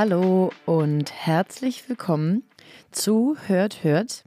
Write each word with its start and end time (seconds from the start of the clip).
Hallo 0.00 0.52
und 0.64 1.10
herzlich 1.10 1.88
willkommen 1.88 2.44
zu 2.92 3.36
Hört, 3.48 3.82
Hört, 3.82 4.22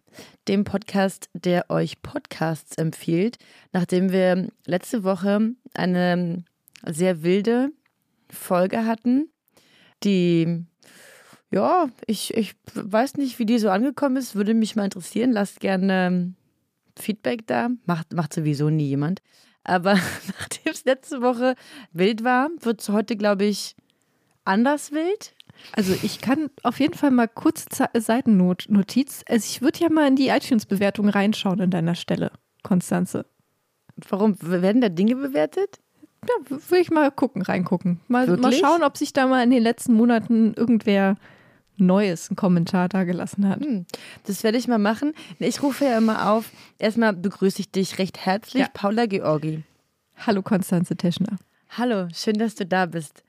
dem 0.49 0.65
Podcast, 0.65 1.29
der 1.33 1.69
euch 1.69 2.01
Podcasts 2.01 2.77
empfiehlt, 2.77 3.37
nachdem 3.71 4.11
wir 4.11 4.49
letzte 4.65 5.05
Woche 5.05 5.53
eine 5.73 6.43
sehr 6.85 7.23
wilde 7.23 7.69
Folge 8.29 8.85
hatten, 8.85 9.29
die, 10.03 10.65
ja, 11.51 11.87
ich, 12.05 12.33
ich 12.33 12.53
weiß 12.73 13.15
nicht, 13.15 13.39
wie 13.39 13.45
die 13.45 13.57
so 13.57 13.69
angekommen 13.69 14.17
ist, 14.17 14.35
würde 14.35 14.53
mich 14.53 14.75
mal 14.75 14.83
interessieren. 14.83 15.31
Lasst 15.31 15.61
gerne 15.61 16.33
Feedback 16.99 17.47
da. 17.47 17.69
Macht, 17.85 18.11
macht 18.11 18.33
sowieso 18.33 18.69
nie 18.69 18.89
jemand. 18.89 19.21
Aber 19.63 19.93
nachdem 20.37 20.73
es 20.73 20.83
letzte 20.83 21.21
Woche 21.21 21.55
wild 21.93 22.25
war, 22.25 22.49
wird 22.59 22.81
es 22.81 22.89
heute, 22.89 23.15
glaube 23.15 23.45
ich, 23.45 23.77
anders 24.43 24.91
wild. 24.91 25.33
Also 25.73 25.93
ich 26.03 26.21
kann 26.21 26.49
auf 26.63 26.79
jeden 26.79 26.93
Fall 26.93 27.11
mal 27.11 27.27
kurz 27.27 27.65
Seitennotiz. 27.93 29.23
Also 29.27 29.45
ich 29.45 29.61
würde 29.61 29.79
ja 29.79 29.89
mal 29.89 30.07
in 30.07 30.15
die 30.15 30.29
iTunes-Bewertung 30.29 31.09
reinschauen 31.09 31.61
an 31.61 31.71
deiner 31.71 31.95
Stelle, 31.95 32.31
Konstanze. 32.63 33.25
Warum? 34.09 34.35
Werden 34.41 34.81
da 34.81 34.89
Dinge 34.89 35.15
bewertet? 35.15 35.79
Ja, 36.23 36.33
würde 36.49 36.81
ich 36.81 36.91
mal 36.91 37.11
gucken, 37.11 37.41
reingucken. 37.41 37.99
Mal, 38.07 38.27
mal 38.37 38.53
schauen, 38.53 38.83
ob 38.83 38.97
sich 38.97 39.11
da 39.13 39.27
mal 39.27 39.43
in 39.43 39.49
den 39.49 39.63
letzten 39.63 39.93
Monaten 39.93 40.53
irgendwer 40.53 41.15
Neues 41.77 42.29
einen 42.29 42.35
Kommentar 42.35 42.89
da 42.89 43.03
gelassen 43.03 43.47
hat. 43.49 43.59
Hm, 43.61 43.85
das 44.25 44.43
werde 44.43 44.57
ich 44.57 44.67
mal 44.67 44.77
machen. 44.77 45.13
Ich 45.39 45.63
rufe 45.63 45.85
ja 45.85 45.97
immer 45.97 46.31
auf. 46.31 46.51
Erstmal 46.77 47.13
begrüße 47.13 47.59
ich 47.59 47.71
dich 47.71 47.97
recht 47.97 48.25
herzlich, 48.25 48.63
ja. 48.63 48.69
Paula 48.71 49.07
Georgi. 49.07 49.63
Hallo 50.15 50.43
Konstanze 50.43 50.95
Teschner. 50.95 51.37
Hallo, 51.69 52.07
schön, 52.13 52.37
dass 52.37 52.55
du 52.55 52.65
da 52.65 52.85
bist. 52.85 53.23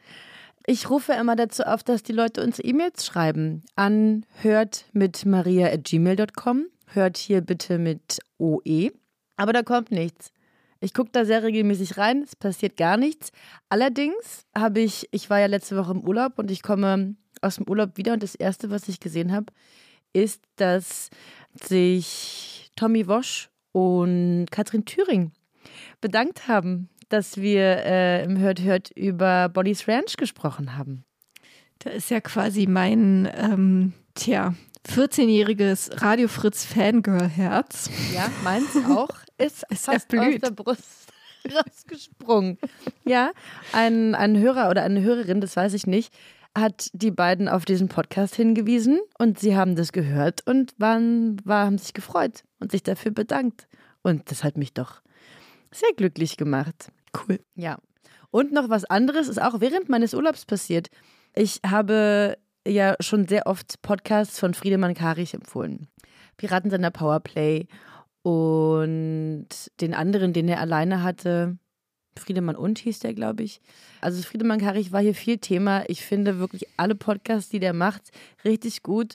Ich 0.67 0.89
rufe 0.89 1.13
immer 1.15 1.35
dazu 1.35 1.65
auf, 1.65 1.83
dass 1.83 2.05
die 2.05 2.13
Leute 2.13 2.43
uns 2.43 2.61
E-Mails 2.63 3.05
schreiben 3.05 3.65
an 3.75 4.25
hört 4.43 4.85
mit 4.93 5.27
maria.gmail.com. 5.27 6.67
Hört 6.87 7.17
hier 7.17 7.41
bitte 7.41 7.79
mit 7.79 8.21
OE. 8.39 8.93
Aber 9.37 9.53
da 9.53 9.63
kommt 9.63 9.91
nichts. 9.91 10.31
Ich 10.79 10.95
gucke 10.95 11.11
da 11.13 11.25
sehr 11.25 11.43
regelmäßig 11.43 11.97
rein, 11.97 12.23
es 12.23 12.37
passiert 12.37 12.77
gar 12.77 12.97
nichts. 12.97 13.33
Allerdings 13.69 14.47
habe 14.55 14.81
ich, 14.81 15.09
ich 15.11 15.31
war 15.31 15.41
ja 15.41 15.47
letzte 15.47 15.77
Woche 15.77 15.93
im 15.93 16.03
Urlaub 16.03 16.39
und 16.39 16.51
ich 16.51 16.63
komme 16.63 17.17
aus 17.41 17.57
dem 17.57 17.69
Urlaub 17.69 17.97
wieder 17.97 18.13
und 18.13 18.23
das 18.23 18.35
Erste, 18.35 18.71
was 18.71 18.89
ich 18.89 19.01
gesehen 19.01 19.33
habe, 19.33 19.47
ist, 20.13 20.43
dass 20.57 21.11
sich 21.55 22.71
Tommy 22.77 23.07
Wosch 23.09 23.49
und 23.73 24.47
Katrin 24.51 24.85
Thüring 24.85 25.33
bedankt 26.01 26.49
haben 26.49 26.89
dass 27.13 27.37
wir 27.37 27.85
äh, 27.85 28.25
im 28.25 28.39
Hört 28.39 28.61
Hört 28.63 28.91
über 28.91 29.49
Bonnie's 29.49 29.87
Ranch 29.87 30.17
gesprochen 30.17 30.77
haben. 30.77 31.05
Da 31.81 31.91
ist 31.91 32.11
ja 32.11 32.21
quasi 32.21 32.67
mein, 32.67 33.31
ähm, 33.37 33.93
tja, 34.15 34.55
14-jähriges 34.89 36.03
Radio 36.03 36.29
Fritz 36.29 36.65
Fangirl-Herz. 36.65 37.91
Ja, 38.15 38.31
meins 38.43 38.77
auch. 38.89 39.11
Ist, 39.39 39.65
ist 39.71 39.85
fast 39.85 40.13
erblüht. 40.13 40.43
aus 40.43 40.49
der 40.49 40.55
Brust 40.55 41.13
rausgesprungen. 41.55 42.59
Ja, 43.05 43.33
ein, 43.73 44.15
ein 44.15 44.39
Hörer 44.39 44.71
oder 44.71 44.83
eine 44.83 45.03
Hörerin, 45.03 45.41
das 45.41 45.57
weiß 45.57 45.75
ich 45.75 45.87
nicht, 45.87 46.15
hat 46.57 46.89
die 46.93 47.11
beiden 47.11 47.49
auf 47.49 47.65
diesen 47.65 47.89
Podcast 47.89 48.37
hingewiesen 48.37 49.01
und 49.19 49.39
sie 49.39 49.57
haben 49.57 49.77
das 49.77 49.93
gehört 49.93 50.47
und 50.47 50.75
waren, 50.79 51.41
war, 51.45 51.67
haben 51.67 51.79
sich 51.79 51.95
gefreut 51.95 52.45
und 52.61 52.73
sich 52.73 52.83
dafür 52.83 53.11
bedankt. 53.11 53.69
Und 54.03 54.31
das 54.31 54.45
hat 54.45 54.57
mich 54.57 54.73
doch 54.73 55.03
sehr 55.71 55.93
glücklich 55.97 56.37
gemacht. 56.37 56.93
Cool. 57.17 57.41
Ja. 57.55 57.79
Und 58.31 58.53
noch 58.53 58.69
was 58.71 58.85
anderes 58.85 59.29
ist 59.29 59.41
auch 59.41 59.61
während 59.61 59.89
meines 59.89 60.15
Urlaubs 60.15 60.47
passiert. 60.47 60.89
Ich 61.35 61.61
habe 61.67 62.39
ja 62.67 62.95
schon 63.01 63.27
sehr 63.27 63.47
oft 63.47 63.83
Podcasts 63.83 64.39
von 64.39 64.55
Friedemann 64.55 64.95
Karich 64.95 65.35
empfohlen. 65.35 65.89
Piraten 66.37 66.71
seiner 66.71 66.91
Powerplay 66.91 67.67
und 68.23 69.49
den 69.81 69.95
anderen, 69.95 70.33
den 70.33 70.49
er 70.49 70.61
alleine 70.61 71.03
hatte. 71.03 71.59
Friedemann 72.19 72.57
und 72.57 72.79
hieß 72.79 73.01
der, 73.01 73.15
glaube 73.15 73.43
ich. 73.43 73.61
Also 74.01 74.23
Friedemann 74.23 74.61
Karich 74.61 74.93
war 74.93 75.01
hier 75.01 75.15
viel 75.15 75.39
Thema. 75.39 75.85
Ich 75.89 76.05
finde 76.05 76.39
wirklich 76.39 76.67
alle 76.77 76.95
Podcasts, 76.95 77.51
die 77.51 77.61
der 77.61 77.73
macht, 77.73 78.11
richtig 78.45 78.83
gut. 78.83 79.15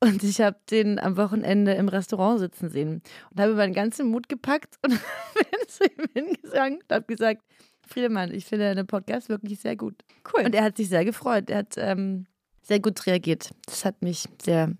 Und 0.00 0.22
ich 0.22 0.40
habe 0.40 0.56
den 0.70 0.98
am 0.98 1.16
Wochenende 1.16 1.72
im 1.74 1.88
Restaurant 1.88 2.38
sitzen 2.38 2.70
sehen 2.70 3.02
und 3.30 3.40
habe 3.40 3.54
meinen 3.54 3.74
ganzen 3.74 4.08
Mut 4.08 4.28
gepackt 4.28 4.76
und 4.84 4.90
bin 5.34 5.68
zu 5.68 5.84
ihm 5.84 6.06
hingegangen 6.14 6.78
und 6.80 6.94
habe 6.94 7.06
gesagt, 7.06 7.42
Friedemann, 7.86 8.32
ich 8.32 8.44
finde 8.44 8.66
deinen 8.66 8.86
Podcast 8.86 9.28
wirklich 9.28 9.60
sehr 9.60 9.76
gut. 9.76 10.04
Cool. 10.32 10.44
Und 10.44 10.54
er 10.54 10.62
hat 10.62 10.76
sich 10.76 10.88
sehr 10.88 11.04
gefreut. 11.04 11.50
Er 11.50 11.58
hat 11.58 11.74
ähm, 11.78 12.26
sehr 12.62 12.80
gut 12.80 13.06
reagiert. 13.06 13.50
Das 13.64 13.84
hat 13.84 14.02
mich 14.02 14.28
sehr, 14.40 14.72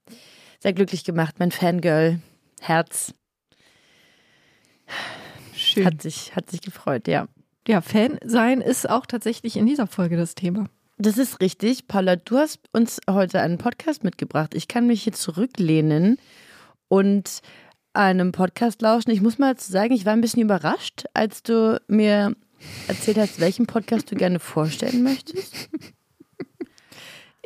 sehr 0.60 0.72
glücklich 0.72 1.04
gemacht. 1.04 1.36
Mein 1.38 1.50
Fangirl-Herz 1.50 3.14
hat 5.84 6.02
sich, 6.02 6.36
hat 6.36 6.50
sich 6.50 6.60
gefreut, 6.60 7.08
ja. 7.08 7.28
Ja, 7.66 7.80
Fan 7.80 8.18
sein 8.24 8.60
ist 8.60 8.88
auch 8.88 9.04
tatsächlich 9.04 9.56
in 9.56 9.66
dieser 9.66 9.86
Folge 9.86 10.16
das 10.16 10.34
Thema. 10.34 10.66
Das 11.00 11.16
ist 11.16 11.40
richtig. 11.40 11.86
Paula, 11.86 12.16
du 12.16 12.38
hast 12.38 12.58
uns 12.72 13.00
heute 13.08 13.40
einen 13.40 13.56
Podcast 13.56 14.02
mitgebracht. 14.02 14.54
Ich 14.56 14.66
kann 14.66 14.88
mich 14.88 15.04
hier 15.04 15.12
zurücklehnen 15.12 16.18
und 16.88 17.40
einem 17.92 18.32
Podcast 18.32 18.82
lauschen. 18.82 19.12
Ich 19.12 19.20
muss 19.20 19.38
mal 19.38 19.56
sagen, 19.58 19.94
ich 19.94 20.06
war 20.06 20.12
ein 20.12 20.20
bisschen 20.20 20.42
überrascht, 20.42 21.04
als 21.14 21.44
du 21.44 21.80
mir 21.86 22.34
erzählt 22.88 23.18
hast, 23.18 23.38
welchen 23.38 23.66
Podcast 23.66 24.10
du 24.10 24.16
gerne 24.16 24.40
vorstellen 24.40 25.04
möchtest. 25.04 25.70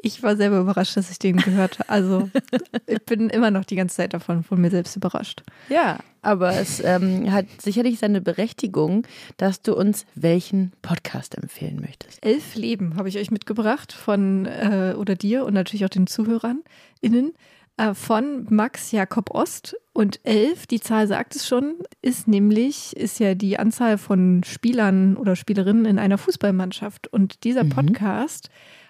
Ich 0.03 0.23
war 0.23 0.37
selber 0.37 0.59
überrascht, 0.59 0.97
dass 0.97 1.11
ich 1.11 1.19
den 1.19 1.37
gehört 1.37 1.79
habe. 1.79 1.89
Also 1.89 2.31
ich 2.87 3.03
bin 3.05 3.31
immer 3.31 3.51
noch 3.51 3.65
die 3.65 3.77
ganze 3.77 3.97
Zeit 3.97 4.15
davon 4.15 4.43
von 4.43 4.61
mir 4.61 4.71
selbst 4.71 4.97
überrascht. 4.97 5.43
Ja, 5.69 5.99
aber 6.23 6.55
es 6.55 6.83
ähm, 6.85 7.33
hat 7.33 7.47
sicherlich 7.61 7.99
seine 7.99 8.21
Berechtigung, 8.21 9.07
dass 9.37 9.63
du 9.63 9.75
uns 9.75 10.05
welchen 10.15 10.73
Podcast 10.83 11.37
empfehlen 11.37 11.81
möchtest. 11.81 12.25
Elf 12.25 12.55
Leben 12.57 12.97
habe 12.97 13.09
ich 13.09 13.17
euch 13.17 13.31
mitgebracht 13.31 13.93
von 13.93 14.47
äh, 14.47 14.95
oder 14.97 15.15
dir 15.15 15.45
und 15.45 15.55
natürlich 15.55 15.85
auch 15.85 15.91
den 15.91 16.07
Zuhörern 16.07 16.63
innen 17.01 17.33
äh, 17.77 17.95
von 17.95 18.47
Max 18.51 18.93
Jakob 18.93 19.31
Ost. 19.35 19.77
Und 19.93 20.21
elf, 20.25 20.67
die 20.67 20.81
Zahl 20.81 21.07
sagt 21.07 21.37
es 21.37 21.47
schon, 21.47 21.75
ist 22.01 22.27
nämlich, 22.27 22.97
ist 22.97 23.21
ja 23.21 23.35
die 23.35 23.59
Anzahl 23.59 23.99
von 23.99 24.43
Spielern 24.45 25.17
oder 25.17 25.37
Spielerinnen 25.37 25.85
in 25.85 25.99
einer 25.99 26.19
Fußballmannschaft. 26.19 27.09
Und 27.09 27.45
dieser 27.45 27.65
mhm. 27.65 27.71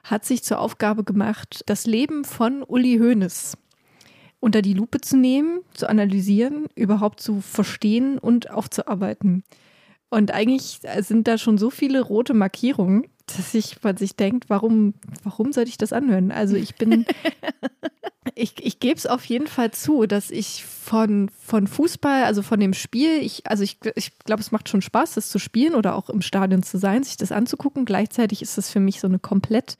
Hat 0.03 0.25
sich 0.25 0.43
zur 0.43 0.59
Aufgabe 0.59 1.05
gemacht, 1.05 1.63
das 1.67 1.87
Leben 1.87 2.25
von 2.25 2.63
Uli 2.63 2.99
Hoeneß 2.99 3.57
unter 4.43 4.61
die 4.61 4.75
Lupe 4.75 5.01
zu 5.01 5.17
nehmen, 5.17 5.61
zu 5.73 5.89
analysieren, 5.89 6.67
überhaupt 6.75 7.21
zu 7.21 7.41
verstehen 7.41 8.19
und 8.19 8.51
aufzuarbeiten. 8.51 9.45
Und 10.11 10.33
eigentlich 10.33 10.81
sind 10.99 11.29
da 11.29 11.39
schon 11.39 11.59
so 11.59 11.71
viele 11.71 12.03
rote 12.03 12.35
Markierungen, 12.35 13.07
dass 13.27 13.55
ich, 13.55 13.83
man 13.83 13.97
sich 13.97 14.17
denkt, 14.17 14.49
warum, 14.49 14.95
warum 15.25 15.53
sollte 15.53 15.71
ich 15.71 15.79
das 15.79 15.93
anhören? 15.93 16.31
Also 16.31 16.57
ich 16.57 16.75
bin, 16.77 17.07
ich, 18.35 18.55
ich 18.65 18.81
gebe 18.81 18.97
es 18.97 19.07
auf 19.07 19.25
jeden 19.25 19.47
Fall 19.47 19.71
zu, 19.73 20.07
dass 20.07 20.31
ich 20.31 20.65
von, 20.65 21.31
von 21.41 21.67
Fußball, 21.67 22.25
also 22.25 22.43
von 22.43 22.61
dem 22.61 22.75
Spiel, 22.75 23.19
ich, 23.21 23.47
also 23.47 23.63
ich, 23.63 23.79
ich 23.95 24.19
glaube, 24.21 24.41
es 24.41 24.53
macht 24.53 24.69
schon 24.69 24.83
Spaß, 24.83 25.15
das 25.15 25.29
zu 25.29 25.39
spielen 25.39 25.75
oder 25.75 25.95
auch 25.95 26.09
im 26.09 26.23
Stadion 26.23 26.63
zu 26.63 26.79
sein, 26.79 27.03
sich 27.03 27.17
das 27.17 27.33
anzugucken. 27.33 27.85
Gleichzeitig 27.85 28.43
ist 28.43 28.59
es 28.59 28.71
für 28.71 28.81
mich 28.81 29.01
so 29.01 29.07
eine 29.07 29.19
komplett 29.19 29.77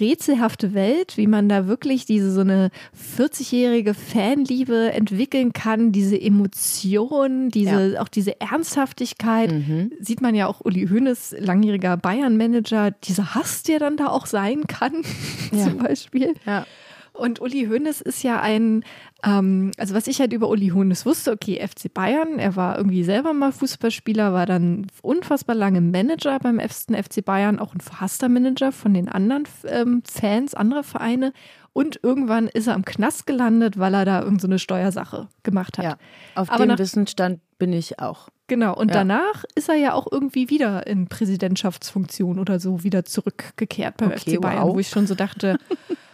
rätselhafte 0.00 0.74
Welt, 0.74 1.16
wie 1.16 1.26
man 1.26 1.48
da 1.48 1.66
wirklich 1.66 2.06
diese 2.06 2.32
so 2.32 2.40
eine 2.40 2.70
40-jährige 3.18 3.94
Fanliebe 3.94 4.92
entwickeln 4.92 5.52
kann, 5.52 5.92
diese 5.92 6.20
Emotionen, 6.20 7.50
diese, 7.50 7.92
ja. 7.94 8.00
auch 8.00 8.08
diese 8.08 8.40
Ernsthaftigkeit. 8.40 9.52
Mhm. 9.52 9.92
Sieht 10.00 10.20
man 10.20 10.34
ja 10.34 10.48
auch 10.48 10.60
Uli 10.64 10.88
Hoeneß, 10.88 11.36
langjähriger 11.38 11.96
Bayern-Manager, 11.96 12.90
dieser 12.90 13.34
Hass, 13.34 13.62
der 13.62 13.78
dann 13.78 13.96
da 13.96 14.08
auch 14.08 14.26
sein 14.26 14.66
kann, 14.66 15.02
ja. 15.52 15.64
zum 15.64 15.78
Beispiel. 15.78 16.34
Ja. 16.44 16.66
Und 17.16 17.40
Uli 17.40 17.66
Hoeneß 17.66 18.00
ist 18.02 18.22
ja 18.22 18.40
ein, 18.40 18.84
ähm, 19.24 19.70
also 19.78 19.94
was 19.94 20.06
ich 20.06 20.20
halt 20.20 20.32
über 20.32 20.48
Uli 20.48 20.68
Hoeneß 20.68 21.06
wusste, 21.06 21.32
okay, 21.32 21.66
FC 21.66 21.92
Bayern, 21.92 22.38
er 22.38 22.56
war 22.56 22.76
irgendwie 22.76 23.04
selber 23.04 23.32
mal 23.32 23.52
Fußballspieler, 23.52 24.32
war 24.32 24.46
dann 24.46 24.86
unfassbar 25.02 25.56
lange 25.56 25.80
Manager 25.80 26.38
beim 26.38 26.60
FC 26.60 27.24
Bayern, 27.24 27.58
auch 27.58 27.74
ein 27.74 27.80
verhasster 27.80 28.28
Manager 28.28 28.72
von 28.72 28.94
den 28.94 29.08
anderen 29.08 29.44
ähm, 29.66 30.02
Fans 30.08 30.54
anderer 30.54 30.82
Vereine 30.82 31.32
Und 31.72 32.00
irgendwann 32.02 32.48
ist 32.48 32.68
er 32.68 32.74
im 32.74 32.84
Knast 32.84 33.26
gelandet, 33.26 33.78
weil 33.78 33.92
er 33.94 34.04
da 34.04 34.22
irgendeine 34.22 34.54
so 34.54 34.58
Steuersache 34.58 35.28
gemacht 35.42 35.76
hat. 35.78 35.84
Ja, 35.84 35.96
auf 36.34 36.50
Aber 36.50 36.66
dem 36.66 36.78
Wissensstand 36.78 37.40
bin 37.58 37.72
ich 37.72 37.98
auch. 37.98 38.28
Genau, 38.46 38.74
und 38.76 38.90
Ja. 38.90 38.98
danach 38.98 39.44
ist 39.54 39.68
er 39.68 39.74
ja 39.74 39.92
auch 39.92 40.06
irgendwie 40.10 40.48
wieder 40.50 40.86
in 40.86 41.08
Präsidentschaftsfunktion 41.08 42.38
oder 42.38 42.60
so 42.60 42.82
wieder 42.84 43.04
zurückgekehrt 43.04 43.96
beim 43.96 44.10
Okay, 44.12 44.36
FC 44.36 44.40
Bayern, 44.40 44.68
wow. 44.68 44.74
wo 44.74 44.78
ich 44.78 44.88
schon 44.88 45.06
so 45.06 45.14
dachte, 45.14 45.58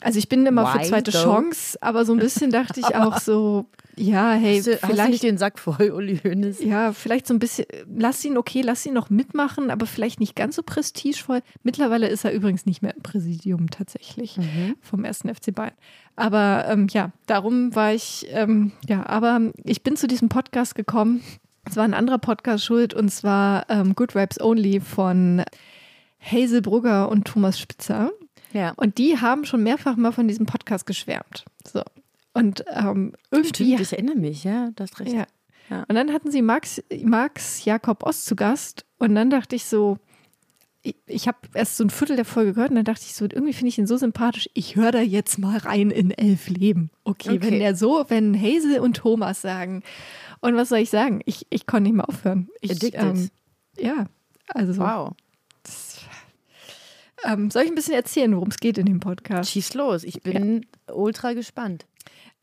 also 0.00 0.18
ich 0.18 0.28
bin 0.28 0.46
immer 0.46 0.66
für 0.66 0.78
Why 0.80 0.84
zweite 0.88 1.10
though? 1.10 1.22
Chance, 1.22 1.78
aber 1.80 2.04
so 2.04 2.12
ein 2.12 2.18
bisschen 2.18 2.50
dachte 2.50 2.80
ich 2.80 2.94
auch 2.96 3.18
so, 3.18 3.66
ja, 3.96 4.32
hey, 4.32 4.56
Hast 4.58 4.66
du, 4.66 4.72
hast 4.72 4.82
du 4.82 4.86
nicht 4.88 4.94
vielleicht, 5.02 5.22
den 5.24 5.38
Sack 5.38 5.58
voll, 5.58 5.90
Uli 5.90 6.18
Hoeneß? 6.24 6.62
ja, 6.62 6.92
vielleicht 6.92 7.26
so 7.26 7.34
ein 7.34 7.38
bisschen, 7.38 7.66
lass 7.96 8.24
ihn, 8.24 8.36
okay, 8.38 8.62
lass 8.62 8.84
ihn 8.86 8.94
noch 8.94 9.10
mitmachen, 9.10 9.70
aber 9.70 9.86
vielleicht 9.86 10.20
nicht 10.20 10.34
ganz 10.36 10.56
so 10.56 10.62
prestigevoll. 10.62 11.40
Mittlerweile 11.62 12.08
ist 12.08 12.24
er 12.24 12.32
übrigens 12.32 12.66
nicht 12.66 12.82
mehr 12.82 12.94
im 12.94 13.02
Präsidium 13.02 13.70
tatsächlich 13.70 14.36
Mhm. 14.38 14.76
vom 14.80 15.04
ersten 15.04 15.28
FC 15.34 15.54
Bayern. 15.54 15.74
Aber 16.16 16.64
ähm, 16.68 16.86
ja, 16.90 17.10
darum 17.26 17.74
war 17.74 17.92
ich, 17.94 18.26
ähm, 18.30 18.72
ja, 18.88 19.06
aber 19.06 19.40
ich 19.64 19.82
bin 19.82 19.96
zu 19.96 20.06
diesem 20.06 20.28
Podcast 20.28 20.74
gekommen. 20.74 21.22
Es 21.68 21.76
war 21.76 21.84
ein 21.84 21.94
anderer 21.94 22.18
Podcast 22.18 22.64
schuld 22.64 22.94
und 22.94 23.10
zwar 23.10 23.68
ähm, 23.68 23.94
Good 23.94 24.14
Vibes 24.14 24.40
Only 24.40 24.80
von 24.80 25.42
Hazel 26.20 26.62
Brugger 26.62 27.08
und 27.10 27.26
Thomas 27.26 27.58
Spitzer. 27.58 28.10
Ja. 28.52 28.72
Und 28.76 28.98
die 28.98 29.18
haben 29.18 29.44
schon 29.44 29.62
mehrfach 29.62 29.96
mal 29.96 30.12
von 30.12 30.26
diesem 30.28 30.46
Podcast 30.46 30.86
geschwärmt. 30.86 31.44
So. 31.66 31.82
Und 32.34 32.64
ähm, 32.72 33.12
irgendwie. 33.30 33.48
Stimmt, 33.74 33.80
ich 33.80 33.92
erinnere 33.92 34.16
mich, 34.16 34.44
ja, 34.44 34.70
du 34.74 34.82
hast 34.82 34.98
recht. 35.00 35.12
ja. 35.12 35.26
Ja. 35.68 35.84
Und 35.88 35.94
dann 35.94 36.12
hatten 36.12 36.32
sie 36.32 36.42
Max, 36.42 36.82
Max 37.04 37.64
Jakob 37.64 38.02
Ost 38.02 38.26
zu 38.26 38.34
Gast 38.34 38.84
und 38.98 39.14
dann 39.14 39.30
dachte 39.30 39.54
ich 39.54 39.66
so, 39.66 39.98
ich, 40.82 40.96
ich 41.06 41.28
habe 41.28 41.38
erst 41.54 41.76
so 41.76 41.84
ein 41.84 41.90
Viertel 41.90 42.16
der 42.16 42.24
Folge 42.24 42.54
gehört 42.54 42.70
und 42.70 42.74
dann 42.76 42.84
dachte 42.84 43.02
ich 43.04 43.14
so, 43.14 43.24
irgendwie 43.26 43.52
finde 43.52 43.68
ich 43.68 43.78
ihn 43.78 43.86
so 43.86 43.96
sympathisch, 43.96 44.50
ich 44.54 44.74
höre 44.74 44.90
da 44.90 45.00
jetzt 45.00 45.38
mal 45.38 45.58
rein 45.58 45.92
in 45.92 46.10
elf 46.10 46.48
Leben. 46.48 46.90
Okay, 47.04 47.30
Okay. 47.36 47.42
wenn 47.42 47.60
der 47.60 47.76
so, 47.76 48.04
wenn 48.08 48.34
Hazel 48.40 48.80
und 48.80 48.96
Thomas 48.96 49.42
sagen. 49.42 49.84
Und 50.40 50.56
was 50.56 50.70
soll 50.70 50.78
ich 50.78 50.90
sagen? 50.90 51.20
Ich, 51.24 51.46
ich 51.50 51.66
konnte 51.68 51.84
nicht 51.84 51.94
mehr 51.96 52.08
aufhören. 52.08 52.48
Ich, 52.60 52.72
Addicted. 52.72 53.30
ja, 53.78 54.06
also 54.48 54.76
Wow. 54.76 55.12
Ähm, 57.24 57.50
soll 57.50 57.62
ich 57.62 57.68
ein 57.70 57.74
bisschen 57.74 57.94
erzählen, 57.94 58.34
worum 58.34 58.48
es 58.48 58.58
geht 58.58 58.78
in 58.78 58.86
dem 58.86 59.00
Podcast? 59.00 59.50
Schieß 59.50 59.74
los, 59.74 60.04
ich 60.04 60.22
bin 60.22 60.66
ultra 60.92 61.32
gespannt. 61.32 61.86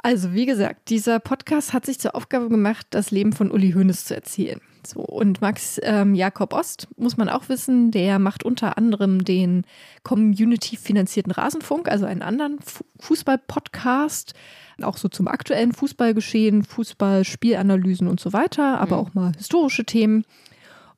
Also, 0.04 0.34
wie 0.34 0.46
gesagt, 0.46 0.90
dieser 0.90 1.20
Podcast 1.20 1.74
hat 1.74 1.86
sich 1.86 2.00
zur 2.00 2.16
Aufgabe 2.16 2.50
gemacht, 2.50 2.86
das 2.92 3.10
Leben 3.12 3.34
von 3.34 3.50
Uli 3.52 3.72
Hoeneß 3.74 4.06
zu 4.06 4.16
erzählen. 4.16 4.62
So, 4.86 5.00
und 5.02 5.42
Max 5.42 5.80
ähm, 5.84 6.14
Jakob 6.16 6.54
Ost, 6.54 6.88
muss 6.98 7.18
man 7.18 7.28
auch 7.30 7.50
wissen, 7.50 7.92
der 7.92 8.20
macht 8.20 8.44
unter 8.46 8.78
anderem 8.78 9.26
den 9.26 9.66
Community-finanzierten 10.04 11.32
Rasenfunk, 11.32 11.90
also 11.90 12.06
einen 12.06 12.22
anderen 12.22 12.60
Fu- 12.62 12.86
Fußball-Podcast, 13.00 14.34
auch 14.84 14.98
so 14.98 15.10
zum 15.10 15.28
aktuellen 15.28 15.74
Fußballgeschehen, 15.74 16.64
Fußballspielanalysen 16.64 18.08
und 18.08 18.20
so 18.20 18.32
weiter, 18.34 18.80
aber 18.80 18.98
auch 18.98 19.14
mal 19.16 19.32
historische 19.36 19.84
Themen. 19.84 20.24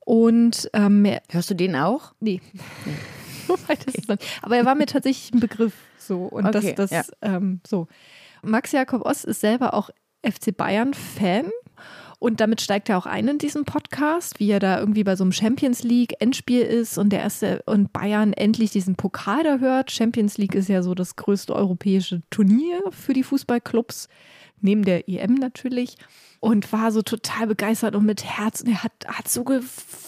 Und 0.02 0.70
ähm, 0.74 1.08
Hörst 1.30 1.50
du 1.50 1.56
den 1.56 1.76
auch? 1.78 2.14
Nee. 2.20 2.42
Dann- 2.86 2.96
Aber 4.42 4.58
er 4.58 4.66
war 4.66 4.76
mir 4.76 4.86
tatsächlich 4.86 5.34
ein 5.34 5.40
Begriff. 5.40 5.74
So. 5.98 6.24
Und 6.26 6.46
Okay, 6.46 6.74
das, 6.76 6.90
das 6.90 7.12
ähm, 7.22 7.62
so. 7.66 7.88
Max 8.42 8.72
Jakob 8.72 9.06
Ost 9.06 9.26
ist 9.26 9.42
selber 9.42 9.74
auch 9.74 9.90
FC 10.24 10.56
Bayern-Fan. 10.56 11.52
Und 12.20 12.42
damit 12.42 12.60
steigt 12.60 12.90
er 12.90 12.98
auch 12.98 13.06
ein 13.06 13.30
in 13.30 13.38
diesen 13.38 13.64
Podcast, 13.64 14.42
wie 14.42 14.52
er 14.52 14.60
da 14.60 14.78
irgendwie 14.78 15.06
bei 15.06 15.16
so 15.16 15.24
einem 15.24 15.32
Champions 15.32 15.84
League 15.84 16.16
Endspiel 16.20 16.62
ist 16.62 16.98
und 16.98 17.12
der 17.12 17.22
erste 17.22 17.64
und 17.66 17.94
Bayern 17.94 18.34
endlich 18.34 18.72
diesen 18.72 18.96
Pokal 18.96 19.44
da 19.44 19.60
hört. 19.60 19.90
Champions 19.90 20.38
League 20.38 20.54
ist 20.54 20.68
ja 20.68 20.84
so 20.84 20.94
das 20.94 21.16
größte 21.16 21.56
europäische 21.56 22.22
Turnier 22.30 22.82
für 22.92 23.14
die 23.14 23.24
Fußballclubs, 23.24 24.10
neben 24.62 24.84
der 24.84 25.08
EM 25.10 25.36
natürlich. 25.36 25.96
Und 26.40 26.72
war 26.72 26.92
so 26.92 27.02
total 27.02 27.48
begeistert 27.48 27.96
und 27.96 28.06
mit 28.06 28.24
Herz. 28.24 28.62
Und 28.62 28.70
er 28.70 28.84
hat, 28.84 28.94
hat 29.08 29.28
so 29.28 29.44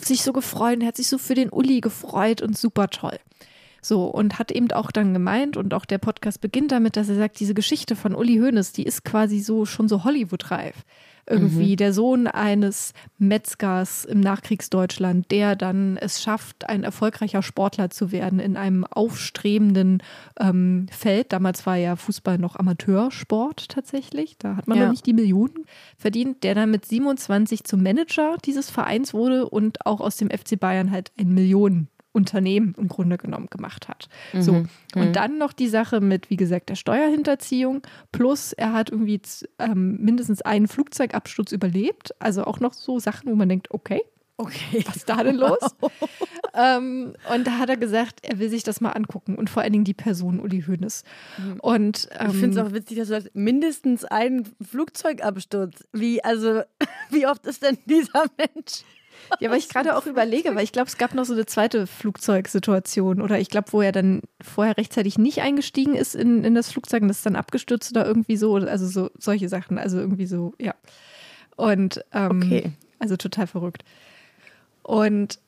sich 0.02 0.24
so 0.24 0.32
gefreut, 0.32 0.80
er 0.82 0.88
hat 0.88 0.96
sich 0.96 1.08
so 1.08 1.18
für 1.18 1.36
den 1.36 1.50
Uli 1.50 1.82
gefreut 1.82 2.42
und 2.42 2.58
super 2.58 2.88
toll. 2.90 3.20
So, 3.82 4.06
und 4.06 4.38
hat 4.40 4.52
eben 4.52 4.72
auch 4.72 4.92
dann 4.92 5.14
gemeint, 5.14 5.58
und 5.58 5.74
auch 5.74 5.86
der 5.86 5.98
Podcast 5.98 6.40
beginnt 6.40 6.72
damit, 6.72 6.96
dass 6.96 7.10
er 7.10 7.16
sagt, 7.16 7.40
diese 7.40 7.54
Geschichte 7.56 7.96
von 7.96 8.14
Uli 8.16 8.38
Hoeneß, 8.38 8.74
die 8.74 8.84
ist 8.84 9.04
quasi 9.04 9.40
so 9.40 9.66
schon 9.66 9.88
so 9.90 10.04
Hollywood-reif. 10.04 10.76
Irgendwie 11.30 11.76
der 11.76 11.94
Sohn 11.94 12.26
eines 12.28 12.94
Metzgers 13.20 14.06
im 14.06 14.20
Nachkriegsdeutschland, 14.20 15.30
der 15.32 15.56
dann 15.56 15.96
es 15.98 16.22
schafft, 16.22 16.68
ein 16.68 16.84
erfolgreicher 16.84 17.42
Sportler 17.44 17.90
zu 17.92 18.12
werden 18.12 18.40
in 18.40 18.58
einem 18.58 18.84
aufstrebenden 18.86 20.02
ähm, 20.40 20.88
Feld. 20.92 21.32
Damals 21.32 21.66
war 21.66 21.76
ja 21.78 21.96
Fußball 21.96 22.38
noch 22.38 22.56
Amateursport 22.58 23.70
tatsächlich. 23.70 24.38
Da 24.40 24.56
hat 24.58 24.68
man 24.68 24.78
Ja. 24.78 24.86
noch 24.86 24.92
nicht 24.92 25.06
die 25.06 25.14
Millionen 25.14 25.66
verdient, 25.96 26.44
der 26.44 26.56
dann 26.56 26.72
mit 26.72 26.86
27 26.86 27.64
zum 27.64 27.82
Manager 27.84 28.38
dieses 28.44 28.70
Vereins 28.70 29.14
wurde 29.14 29.48
und 29.48 29.86
auch 29.86 30.02
aus 30.02 30.18
dem 30.18 30.30
FC 30.30 30.60
Bayern 30.60 30.92
halt 30.92 31.12
ein 31.20 31.34
Millionenunternehmen 32.14 32.76
im 32.78 32.88
Grunde 32.88 33.18
genommen 33.18 33.48
gemacht 33.50 33.88
hat. 33.88 34.08
So. 34.38 34.66
Und 34.96 35.16
dann 35.16 35.38
noch 35.38 35.54
die 35.54 35.68
Sache 35.68 36.02
mit, 36.02 36.30
wie 36.30 36.38
gesagt, 36.38 36.70
der 36.70 36.76
Steuerhinterziehung. 36.76 37.82
Plus 38.12 38.54
er 38.54 38.74
hat 38.74 38.90
irgendwie 38.90 39.22
ähm, 39.60 39.98
mindestens 40.02 40.42
einen 40.42 40.68
Flugzeugabsturz 40.68 41.52
überlebt. 41.52 42.14
Also 42.20 42.44
auch 42.46 42.60
noch 42.60 42.74
so 42.74 43.00
Sachen, 43.00 43.30
wo 43.30 43.36
man 43.36 43.50
denkt, 43.50 43.72
okay, 43.72 44.02
Okay. 44.38 44.84
was 44.88 44.96
ist 44.96 45.10
da 45.10 45.24
denn 45.24 45.36
los? 45.36 45.60
ähm, 46.56 47.14
und 47.32 47.46
da 47.46 47.60
hat 47.60 47.70
er 47.70 47.78
gesagt, 47.78 48.22
er 48.24 48.40
will 48.40 48.50
sich 48.50 48.64
das 48.64 48.82
mal 48.82 48.90
angucken 48.90 49.36
und 49.36 49.52
vor 49.52 49.62
allen 49.62 49.72
Dingen 49.72 49.84
die 49.84 49.94
Person 49.94 50.40
Uli 50.40 50.64
Hoeneß. 50.64 51.04
Und 51.60 52.10
ähm, 52.18 52.32
Ich 52.32 52.38
finde 52.38 52.60
es 52.60 52.66
auch 52.66 52.74
witzig, 52.74 52.98
dass 52.98 53.10
du 53.10 53.14
sagst, 53.14 53.36
mindestens 53.36 54.04
ein 54.04 54.48
Flugzeugabsturz. 54.60 55.84
Wie, 55.94 56.24
also, 56.24 56.64
wie 57.12 57.28
oft 57.28 57.46
ist 57.46 57.62
denn 57.62 57.78
dieser 57.86 58.24
Mensch? 58.36 58.84
Ja, 59.40 59.50
weil 59.50 59.58
ich 59.58 59.70
gerade 59.70 59.96
auch 59.96 60.06
überlege, 60.06 60.56
weil 60.56 60.64
ich 60.64 60.72
glaube, 60.72 60.88
es 60.88 60.98
gab 60.98 61.14
noch 61.14 61.26
so 61.26 61.34
eine 61.34 61.46
zweite 61.46 61.88
Flugzeugsituation 61.88 63.22
oder 63.22 63.40
ich 63.40 63.50
glaube, 63.50 63.72
wo 63.72 63.82
er 63.82 63.92
dann 63.92 64.22
vorher 64.42 64.78
rechtzeitig 64.78 65.18
nicht 65.18 65.42
eingestiegen 65.42 65.96
ist 65.96 66.16
in, 66.16 66.44
in 66.44 66.56
das 66.56 66.72
Flugzeug 66.72 67.02
und 67.02 67.08
das 67.08 67.18
ist 67.18 67.26
dann 67.26 67.36
abgestürzt 67.36 67.92
oder 67.92 68.06
irgendwie 68.06 68.38
so, 68.38 68.56
also 68.56 68.88
so 68.88 69.10
solche 69.18 69.50
Sachen, 69.50 69.78
also 69.78 70.00
irgendwie 70.00 70.26
so, 70.26 70.54
ja. 70.60 70.76
Und 71.56 72.04
ähm, 72.14 72.42
Okay. 72.44 72.72
also 73.00 73.18
total 73.18 73.48
verrückt. 73.48 73.84
Und 74.84 75.40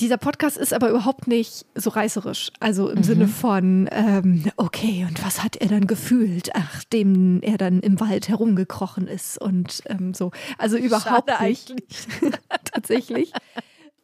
dieser 0.00 0.16
Podcast 0.16 0.56
ist 0.56 0.72
aber 0.72 0.90
überhaupt 0.90 1.26
nicht 1.26 1.66
so 1.74 1.90
reißerisch. 1.90 2.50
Also 2.60 2.88
im 2.88 3.02
Sinne 3.02 3.28
von, 3.28 3.88
ähm, 3.90 4.44
okay, 4.56 5.06
und 5.08 5.24
was 5.24 5.42
hat 5.42 5.56
er 5.56 5.68
dann 5.68 5.86
gefühlt, 5.86 6.50
nachdem 6.54 7.40
er 7.42 7.58
dann 7.58 7.80
im 7.80 7.98
Wald 8.00 8.28
herumgekrochen 8.28 9.08
ist 9.08 9.40
und 9.40 9.82
ähm, 9.86 10.14
so. 10.14 10.30
Also 10.56 10.76
überhaupt 10.76 11.30
Schade 11.30 11.44
nicht 11.48 11.74
tatsächlich. 12.64 13.32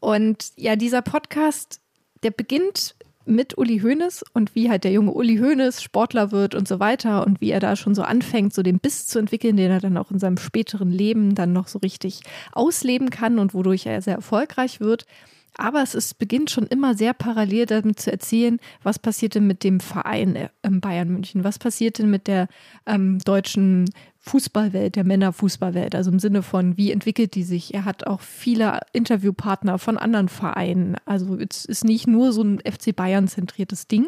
Und 0.01 0.53
ja, 0.57 0.77
dieser 0.77 1.03
Podcast, 1.03 1.81
der 2.23 2.31
beginnt 2.31 2.95
mit 3.27 3.57
Uli 3.57 3.81
Hoeneß 3.81 4.25
und 4.35 4.55
wie 4.55 4.69
halt 4.69 4.85
der 4.85 4.93
junge 4.93 5.13
Uli 5.13 5.39
Hoeneß 5.39 5.83
Sportler 5.83 6.31
wird 6.31 6.55
und 6.55 6.69
so 6.69 6.79
weiter 6.79 7.27
und 7.27 7.41
wie 7.41 7.51
er 7.51 7.61
da 7.61 7.77
schon 7.77 7.95
so 7.95 8.03
anfängt, 8.03 8.53
so 8.53 8.63
den 8.63 8.79
Biss 8.79 9.07
zu 9.07 9.19
entwickeln, 9.19 9.57
den 9.57 9.71
er 9.71 9.81
dann 9.81 9.97
auch 9.97 10.11
in 10.11 10.19
seinem 10.19 10.37
späteren 10.37 10.91
Leben 10.91 11.35
dann 11.35 11.53
noch 11.53 11.69
so 11.69 11.79
richtig 11.79 12.21
ausleben 12.53 13.11
kann 13.11 13.39
und 13.39 13.55
wodurch 13.55 13.87
er 13.87 14.03
sehr 14.03 14.17
erfolgreich 14.17 14.81
wird. 14.81 15.07
Aber 15.57 15.83
es 15.83 15.95
ist, 15.95 16.19
beginnt 16.19 16.51
schon 16.51 16.67
immer 16.67 16.95
sehr 16.95 17.15
parallel 17.15 17.67
damit 17.67 18.01
zu 18.01 18.11
erzählen, 18.11 18.59
was 18.83 18.99
passierte 18.99 19.41
mit 19.41 19.63
dem 19.63 19.81
Verein 19.81 20.37
äh, 20.37 20.49
ähm, 20.63 20.81
Bayern 20.81 21.09
München, 21.09 21.45
was 21.45 21.59
passierte 21.59 22.05
mit 22.07 22.27
der 22.27 22.49
ähm, 22.87 23.19
deutschen 23.21 23.89
Fußballwelt, 24.19 24.97
der 24.97 25.05
Männerfußballwelt, 25.05 25.95
also 25.95 26.11
im 26.11 26.19
Sinne 26.19 26.43
von, 26.43 26.77
wie 26.77 26.91
entwickelt 26.91 27.35
die 27.35 27.45
sich? 27.45 27.75
Er 27.75 27.85
hat 27.85 28.07
auch 28.07 28.21
viele 28.21 28.81
Interviewpartner 28.93 29.79
von 29.79 29.99
anderen 29.99 30.29
Vereinen. 30.29 30.97
Also 31.05 31.37
es 31.37 31.65
ist 31.65 31.85
nicht 31.85 32.07
nur 32.07 32.33
so 32.33 32.43
ein 32.43 32.61
FC 32.61 32.97
Bayern 32.97 33.29
zentriertes 33.29 33.87
Ding. 33.87 34.07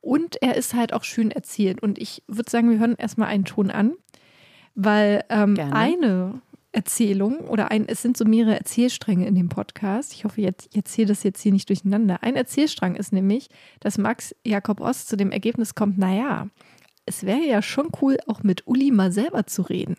Und 0.00 0.40
er 0.42 0.56
ist 0.56 0.74
halt 0.74 0.92
auch 0.92 1.04
schön 1.04 1.30
erzählt. 1.30 1.82
Und 1.82 1.98
ich 1.98 2.22
würde 2.26 2.50
sagen, 2.50 2.70
wir 2.70 2.78
hören 2.78 2.96
erstmal 2.96 3.28
einen 3.28 3.44
Ton 3.44 3.70
an, 3.70 3.92
weil 4.74 5.24
ähm, 5.28 5.56
eine 5.58 6.40
Erzählung 6.72 7.40
oder 7.48 7.70
ein, 7.70 7.86
es 7.86 8.02
sind 8.02 8.16
so 8.16 8.24
mehrere 8.24 8.56
Erzählstränge 8.56 9.26
in 9.26 9.34
dem 9.34 9.48
Podcast. 9.48 10.12
Ich 10.14 10.24
hoffe, 10.24 10.40
jetzt, 10.40 10.68
ich 10.70 10.76
erzähle 10.76 11.08
das 11.08 11.22
jetzt 11.22 11.42
hier 11.42 11.52
nicht 11.52 11.68
durcheinander. 11.68 12.22
Ein 12.22 12.36
Erzählstrang 12.36 12.96
ist 12.96 13.12
nämlich, 13.12 13.48
dass 13.80 13.98
Max 13.98 14.34
Jakob 14.44 14.80
Ost 14.80 15.08
zu 15.08 15.16
dem 15.16 15.30
Ergebnis 15.30 15.74
kommt, 15.74 15.98
naja, 15.98 16.48
es 17.04 17.24
wäre 17.24 17.44
ja 17.44 17.62
schon 17.62 17.90
cool, 18.00 18.18
auch 18.26 18.42
mit 18.42 18.66
Uli 18.66 18.90
mal 18.90 19.12
selber 19.12 19.46
zu 19.46 19.62
reden 19.62 19.96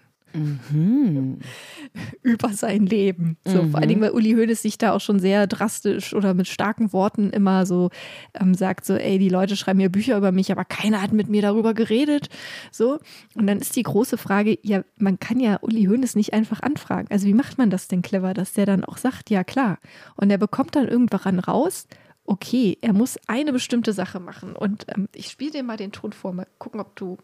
über 2.22 2.50
sein 2.50 2.86
Leben. 2.86 3.38
So, 3.46 3.68
Vor 3.70 3.80
allen 3.80 3.90
Dingen, 3.90 4.02
weil 4.02 4.12
Uli 4.12 4.34
Hoeneß 4.34 4.62
sich 4.62 4.78
da 4.78 4.94
auch 4.94 5.02
schon 5.02 5.20
sehr 5.20 5.46
drastisch 5.48 6.14
oder 6.14 6.34
mit 6.34 6.48
starken 6.48 6.92
Worten 6.92 7.30
immer 7.30 7.66
so 7.66 7.92
ähm, 8.34 8.56
sagt, 8.56 8.86
so, 8.86 8.96
ey, 8.96 9.20
die 9.20 9.30
Leute 9.30 9.56
schreiben 9.56 9.80
hier 9.80 9.90
Bücher 9.90 10.18
über 10.18 10.32
mich, 10.32 10.52
aber 10.52 10.66
keiner 10.66 11.02
hat 11.02 11.14
mit 11.14 11.30
mir 11.30 11.42
darüber 11.42 11.74
geredet. 11.74 12.30
So. 12.72 13.00
Und 13.36 13.48
dann 13.48 13.60
ist 13.60 13.76
die 13.76 13.84
große 13.84 14.18
Frage, 14.18 14.58
ja, 14.64 14.84
man 14.98 15.20
kann 15.20 15.40
ja 15.40 15.60
Uli 15.62 15.86
Hoeneß 15.86 16.16
nicht 16.16 16.34
einfach 16.34 16.62
anfragen. 16.62 17.08
Also 17.12 17.28
wie 17.28 17.34
macht 17.34 17.58
man 17.58 17.70
das 17.70 17.88
denn 17.88 18.02
clever, 18.02 18.34
dass 18.34 18.54
der 18.54 18.66
dann 18.66 18.84
auch 18.84 18.98
sagt, 18.98 19.30
ja 19.30 19.44
klar. 19.44 19.78
Und 20.16 20.32
er 20.32 20.38
bekommt 20.38 20.76
dann 20.76 20.88
irgendwann 20.88 21.40
raus, 21.40 21.88
okay, 22.26 22.78
er 22.82 22.94
muss 22.94 23.18
eine 23.28 23.54
bestimmte 23.54 23.94
Sache 23.94 24.20
machen. 24.20 24.56
Und 24.56 24.86
ähm, 24.90 25.10
ich 25.14 25.30
spiele 25.30 25.52
dir 25.52 25.64
mal 25.64 25.78
den 25.78 25.92
Ton 25.92 26.14
vor, 26.14 26.34
mal 26.34 26.48
gucken, 26.58 26.80
ob 26.80 26.96
du 26.96 27.18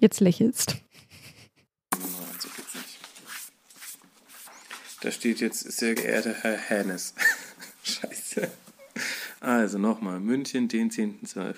jetzt 0.00 0.20
lächelst. 0.20 0.76
So 2.38 2.48
geht's 2.56 2.74
nicht. 2.74 2.98
Da 5.04 5.10
steht 5.10 5.40
jetzt, 5.40 5.70
sehr 5.70 5.94
geehrter 5.94 6.32
Herr 6.32 6.56
Hennes. 6.56 7.12
Scheiße. 7.84 8.50
Also 9.38 9.76
nochmal, 9.76 10.18
München, 10.18 10.66
den 10.66 10.90
10.12. 10.90 11.56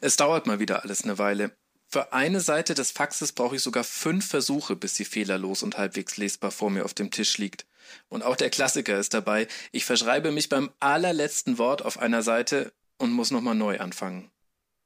Es 0.00 0.16
dauert 0.16 0.48
mal 0.48 0.58
wieder 0.58 0.82
alles 0.82 1.04
eine 1.04 1.16
Weile. 1.18 1.52
Für 1.86 2.12
eine 2.12 2.40
Seite 2.40 2.74
des 2.74 2.90
Faxes 2.90 3.30
brauche 3.30 3.54
ich 3.54 3.62
sogar 3.62 3.84
fünf 3.84 4.26
Versuche, 4.26 4.74
bis 4.74 4.96
sie 4.96 5.04
fehlerlos 5.04 5.62
und 5.62 5.78
halbwegs 5.78 6.16
lesbar 6.16 6.50
vor 6.50 6.70
mir 6.70 6.84
auf 6.84 6.92
dem 6.92 7.12
Tisch 7.12 7.38
liegt. 7.38 7.66
Und 8.08 8.24
auch 8.24 8.34
der 8.34 8.50
Klassiker 8.50 8.98
ist 8.98 9.14
dabei. 9.14 9.46
Ich 9.70 9.84
verschreibe 9.84 10.32
mich 10.32 10.48
beim 10.48 10.70
allerletzten 10.80 11.56
Wort 11.56 11.82
auf 11.84 12.00
einer 12.00 12.24
Seite 12.24 12.72
und 12.98 13.12
muss 13.12 13.30
nochmal 13.30 13.54
neu 13.54 13.78
anfangen. 13.78 14.28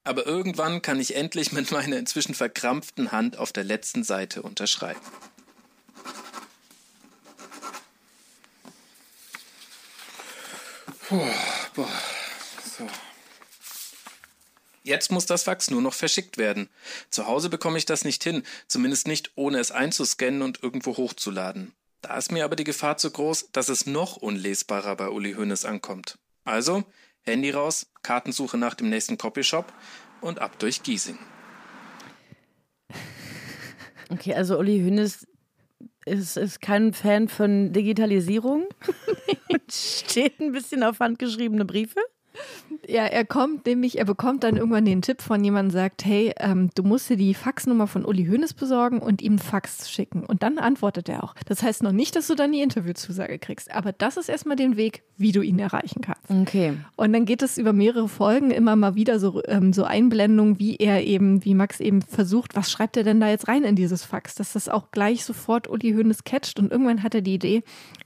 Aber 0.02 0.26
irgendwann 0.26 0.82
kann 0.82 1.00
ich 1.00 1.16
endlich 1.16 1.50
mit 1.52 1.70
meiner 1.70 1.96
inzwischen 1.96 2.34
verkrampften 2.34 3.10
Hand 3.10 3.38
auf 3.38 3.54
der 3.54 3.64
letzten 3.64 4.04
Seite 4.04 4.42
unterschreiben. 4.42 5.00
Puh, 11.08 11.20
boah, 11.74 11.88
so. 12.78 12.86
Jetzt 14.82 15.10
muss 15.10 15.26
das 15.26 15.44
Fax 15.44 15.70
nur 15.70 15.82
noch 15.82 15.94
verschickt 15.94 16.38
werden. 16.38 16.68
Zu 17.10 17.26
Hause 17.26 17.48
bekomme 17.48 17.78
ich 17.78 17.84
das 17.84 18.04
nicht 18.04 18.22
hin, 18.22 18.42
zumindest 18.68 19.06
nicht 19.06 19.32
ohne 19.34 19.58
es 19.58 19.70
einzuscannen 19.70 20.42
und 20.42 20.62
irgendwo 20.62 20.96
hochzuladen. 20.96 21.72
Da 22.02 22.16
ist 22.16 22.32
mir 22.32 22.44
aber 22.44 22.56
die 22.56 22.64
Gefahr 22.64 22.98
zu 22.98 23.10
groß, 23.10 23.50
dass 23.52 23.68
es 23.68 23.86
noch 23.86 24.16
unlesbarer 24.16 24.96
bei 24.96 25.08
Uli 25.08 25.34
Hoeneß 25.34 25.64
ankommt. 25.64 26.18
Also, 26.44 26.84
Handy 27.22 27.50
raus, 27.50 27.86
Kartensuche 28.02 28.58
nach 28.58 28.74
dem 28.74 28.90
nächsten 28.90 29.16
Copyshop 29.16 29.72
und 30.20 30.38
ab 30.38 30.58
durch 30.58 30.82
Giesing. 30.82 31.18
Okay, 34.10 34.34
also 34.34 34.58
Uli 34.58 34.80
Hoeneß 34.80 35.26
ist, 36.06 36.36
ist 36.36 36.60
kein 36.60 36.92
Fan 36.92 37.28
von 37.28 37.72
Digitalisierung 37.72 38.66
steht 39.70 40.40
ein 40.40 40.52
bisschen 40.52 40.82
auf 40.82 41.00
handgeschriebene 41.00 41.64
Briefe. 41.64 42.00
Ja, 42.86 43.04
er 43.04 43.24
kommt 43.24 43.66
nämlich, 43.66 43.98
er 43.98 44.04
bekommt 44.04 44.44
dann 44.44 44.56
irgendwann 44.56 44.84
den 44.84 45.02
Tipp 45.02 45.22
von 45.22 45.42
jemandem, 45.42 45.70
sagt, 45.70 46.04
hey, 46.04 46.34
ähm, 46.38 46.70
du 46.74 46.82
musst 46.82 47.08
dir 47.08 47.16
die 47.16 47.34
Faxnummer 47.34 47.86
von 47.86 48.04
Uli 48.04 48.26
Hoeneß 48.26 48.54
besorgen 48.54 48.98
und 48.98 49.22
ihm 49.22 49.38
Fax 49.38 49.90
schicken. 49.90 50.24
Und 50.24 50.42
dann 50.42 50.58
antwortet 50.58 51.08
er 51.08 51.24
auch. 51.24 51.34
Das 51.46 51.62
heißt 51.62 51.82
noch 51.82 51.92
nicht, 51.92 52.16
dass 52.16 52.26
du 52.26 52.34
dann 52.34 52.52
die 52.52 52.60
Interviewzusage 52.60 53.38
kriegst, 53.38 53.70
aber 53.70 53.92
das 53.92 54.16
ist 54.16 54.28
erstmal 54.28 54.56
den 54.56 54.76
Weg, 54.76 55.02
wie 55.16 55.32
du 55.32 55.40
ihn 55.40 55.58
erreichen 55.58 56.02
kannst. 56.02 56.30
Okay. 56.30 56.74
Und 56.96 57.12
dann 57.12 57.24
geht 57.24 57.42
es 57.42 57.58
über 57.58 57.72
mehrere 57.72 58.08
Folgen 58.08 58.50
immer 58.50 58.76
mal 58.76 58.94
wieder 58.94 59.18
so, 59.18 59.42
ähm, 59.46 59.72
so 59.72 59.84
Einblendungen, 59.84 60.58
wie 60.58 60.76
er 60.76 61.04
eben, 61.04 61.44
wie 61.44 61.54
Max 61.54 61.80
eben 61.80 62.02
versucht, 62.02 62.56
was 62.56 62.70
schreibt 62.70 62.96
er 62.96 63.04
denn 63.04 63.20
da 63.20 63.28
jetzt 63.28 63.48
rein 63.48 63.64
in 63.64 63.76
dieses 63.76 64.04
Fax, 64.04 64.34
dass 64.34 64.52
das 64.52 64.68
auch 64.68 64.90
gleich 64.90 65.24
sofort 65.24 65.68
Uli 65.68 65.92
Hoeneß 65.92 66.24
catcht 66.24 66.58
und 66.58 66.70
irgendwann 66.70 67.02
hat 67.02 67.14
er 67.14 67.22
die 67.22 67.34
Idee, 67.34 67.62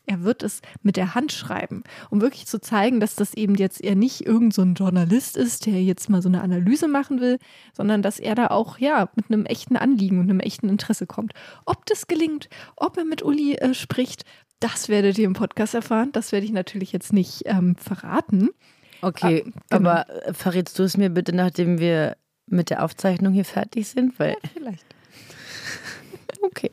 er 0.06 0.22
wird 0.22 0.42
es 0.42 0.62
mit 0.82 0.96
der 0.96 1.14
Hand 1.14 1.32
schreiben, 1.32 1.84
um 2.10 2.20
wirklich 2.20 2.46
zu 2.46 2.60
zeigen, 2.60 2.98
dass 2.98 3.14
das 3.14 3.34
eben 3.34 3.54
jetzt 3.54 3.84
eher 3.84 3.94
nicht 3.94 4.17
irgend 4.26 4.54
so 4.54 4.62
ein 4.62 4.74
Journalist 4.74 5.36
ist, 5.36 5.66
der 5.66 5.82
jetzt 5.82 6.08
mal 6.10 6.22
so 6.22 6.28
eine 6.28 6.42
Analyse 6.42 6.88
machen 6.88 7.20
will, 7.20 7.38
sondern 7.76 8.02
dass 8.02 8.18
er 8.18 8.34
da 8.34 8.48
auch 8.48 8.78
ja 8.78 9.08
mit 9.16 9.30
einem 9.30 9.44
echten 9.46 9.76
Anliegen 9.76 10.18
und 10.18 10.30
einem 10.30 10.40
echten 10.40 10.68
Interesse 10.68 11.06
kommt. 11.06 11.32
Ob 11.66 11.86
das 11.86 12.06
gelingt, 12.06 12.48
ob 12.76 12.96
er 12.96 13.04
mit 13.04 13.22
Uli 13.22 13.54
äh, 13.54 13.74
spricht, 13.74 14.24
das 14.60 14.88
werdet 14.88 15.18
ihr 15.18 15.26
im 15.26 15.34
Podcast 15.34 15.74
erfahren. 15.74 16.10
Das 16.12 16.32
werde 16.32 16.46
ich 16.46 16.52
natürlich 16.52 16.92
jetzt 16.92 17.12
nicht 17.12 17.42
ähm, 17.46 17.76
verraten. 17.76 18.50
Okay, 19.02 19.44
Ah, 19.46 19.60
genau. 19.76 19.90
aber 19.90 20.26
äh, 20.26 20.34
verrätst 20.34 20.78
du 20.78 20.82
es 20.82 20.96
mir 20.96 21.10
bitte, 21.10 21.34
nachdem 21.34 21.78
wir 21.78 22.16
mit 22.46 22.70
der 22.70 22.82
Aufzeichnung 22.82 23.32
hier 23.32 23.44
fertig 23.44 23.86
sind? 23.88 24.18
Weil 24.18 24.36
Vielleicht. 24.52 24.84
Okay. 26.42 26.70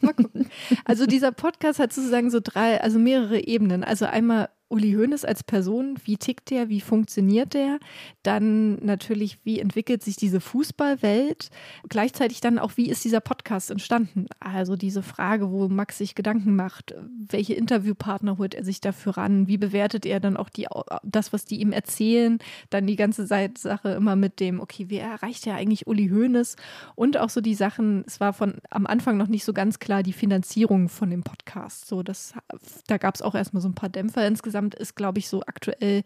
Mal 0.00 0.14
gucken. 0.14 0.48
Also 0.84 1.06
dieser 1.06 1.32
Podcast 1.32 1.78
hat 1.78 1.92
sozusagen 1.92 2.30
so 2.30 2.40
drei, 2.42 2.80
also 2.80 2.98
mehrere 2.98 3.40
Ebenen. 3.40 3.84
Also 3.84 4.06
einmal 4.06 4.48
Uli 4.68 4.94
Hoeneß 4.94 5.24
als 5.24 5.44
Person, 5.44 5.96
wie 6.04 6.16
tickt 6.16 6.50
der, 6.50 6.68
wie 6.68 6.80
funktioniert 6.80 7.54
der? 7.54 7.78
Dann 8.24 8.74
natürlich, 8.84 9.38
wie 9.44 9.60
entwickelt 9.60 10.02
sich 10.02 10.16
diese 10.16 10.40
Fußballwelt? 10.40 11.50
Gleichzeitig 11.88 12.40
dann 12.40 12.58
auch, 12.58 12.72
wie 12.76 12.88
ist 12.88 13.04
dieser 13.04 13.20
Podcast 13.20 13.70
entstanden? 13.70 14.26
Also 14.40 14.74
diese 14.74 15.04
Frage, 15.04 15.52
wo 15.52 15.68
Max 15.68 15.98
sich 15.98 16.16
Gedanken 16.16 16.56
macht, 16.56 16.94
welche 17.28 17.54
Interviewpartner 17.54 18.38
holt 18.38 18.54
er 18.54 18.64
sich 18.64 18.80
dafür 18.80 19.16
ran? 19.16 19.46
Wie 19.46 19.56
bewertet 19.56 20.04
er 20.04 20.18
dann 20.18 20.36
auch 20.36 20.48
die, 20.48 20.66
das, 21.04 21.32
was 21.32 21.44
die 21.44 21.60
ihm 21.60 21.70
erzählen? 21.70 22.38
Dann 22.68 22.88
die 22.88 22.96
ganze 22.96 23.26
Sache 23.26 23.90
immer 23.90 24.16
mit 24.16 24.40
dem, 24.40 24.58
okay, 24.58 24.90
wie 24.90 24.98
erreicht 24.98 25.46
er 25.46 25.54
eigentlich 25.54 25.86
Uli 25.86 26.08
Hoeneß? 26.08 26.56
Und 26.96 27.18
auch 27.18 27.30
so 27.30 27.40
die 27.40 27.54
Sachen, 27.54 28.02
es 28.08 28.18
war 28.18 28.32
von 28.32 28.54
am 28.70 28.86
Anfang 28.86 29.16
noch 29.16 29.28
nicht 29.28 29.44
so 29.44 29.52
ganz 29.52 29.78
klar 29.78 30.02
die 30.02 30.12
Finanzierung 30.12 30.88
von 30.88 31.08
dem 31.10 31.22
Podcast. 31.22 31.86
So, 31.86 32.02
das, 32.02 32.34
da 32.88 32.98
gab 32.98 33.14
es 33.14 33.22
auch 33.22 33.36
erstmal 33.36 33.60
so 33.60 33.68
ein 33.68 33.74
paar 33.74 33.90
Dämpfer. 33.90 34.26
Insgesamt 34.26 34.55
ist, 34.74 34.96
glaube 34.96 35.18
ich, 35.18 35.28
so 35.28 35.42
aktuell 35.46 36.02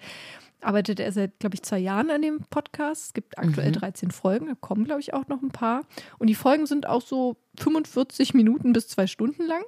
arbeitet 0.63 1.01
er 1.01 1.11
seit, 1.11 1.39
glaube 1.39 1.55
ich, 1.55 1.63
zwei 1.63 1.79
Jahren 1.79 2.11
an 2.11 2.21
dem 2.21 2.41
Podcast. 2.51 3.07
Es 3.07 3.13
gibt 3.15 3.39
aktuell 3.39 3.69
Mhm. 3.71 3.73
13 3.75 4.11
Folgen, 4.11 4.47
da 4.47 4.53
kommen, 4.61 4.85
glaube 4.85 5.01
ich, 5.01 5.15
auch 5.15 5.27
noch 5.29 5.41
ein 5.43 5.49
paar. 5.51 5.83
Und 6.19 6.27
die 6.27 6.35
Folgen 6.35 6.67
sind 6.67 6.87
auch 6.87 7.01
so 7.01 7.37
45 7.59 8.35
Minuten 8.35 8.75
bis 8.75 8.87
zwei 8.89 9.07
Stunden 9.07 9.47
lang. 9.47 9.63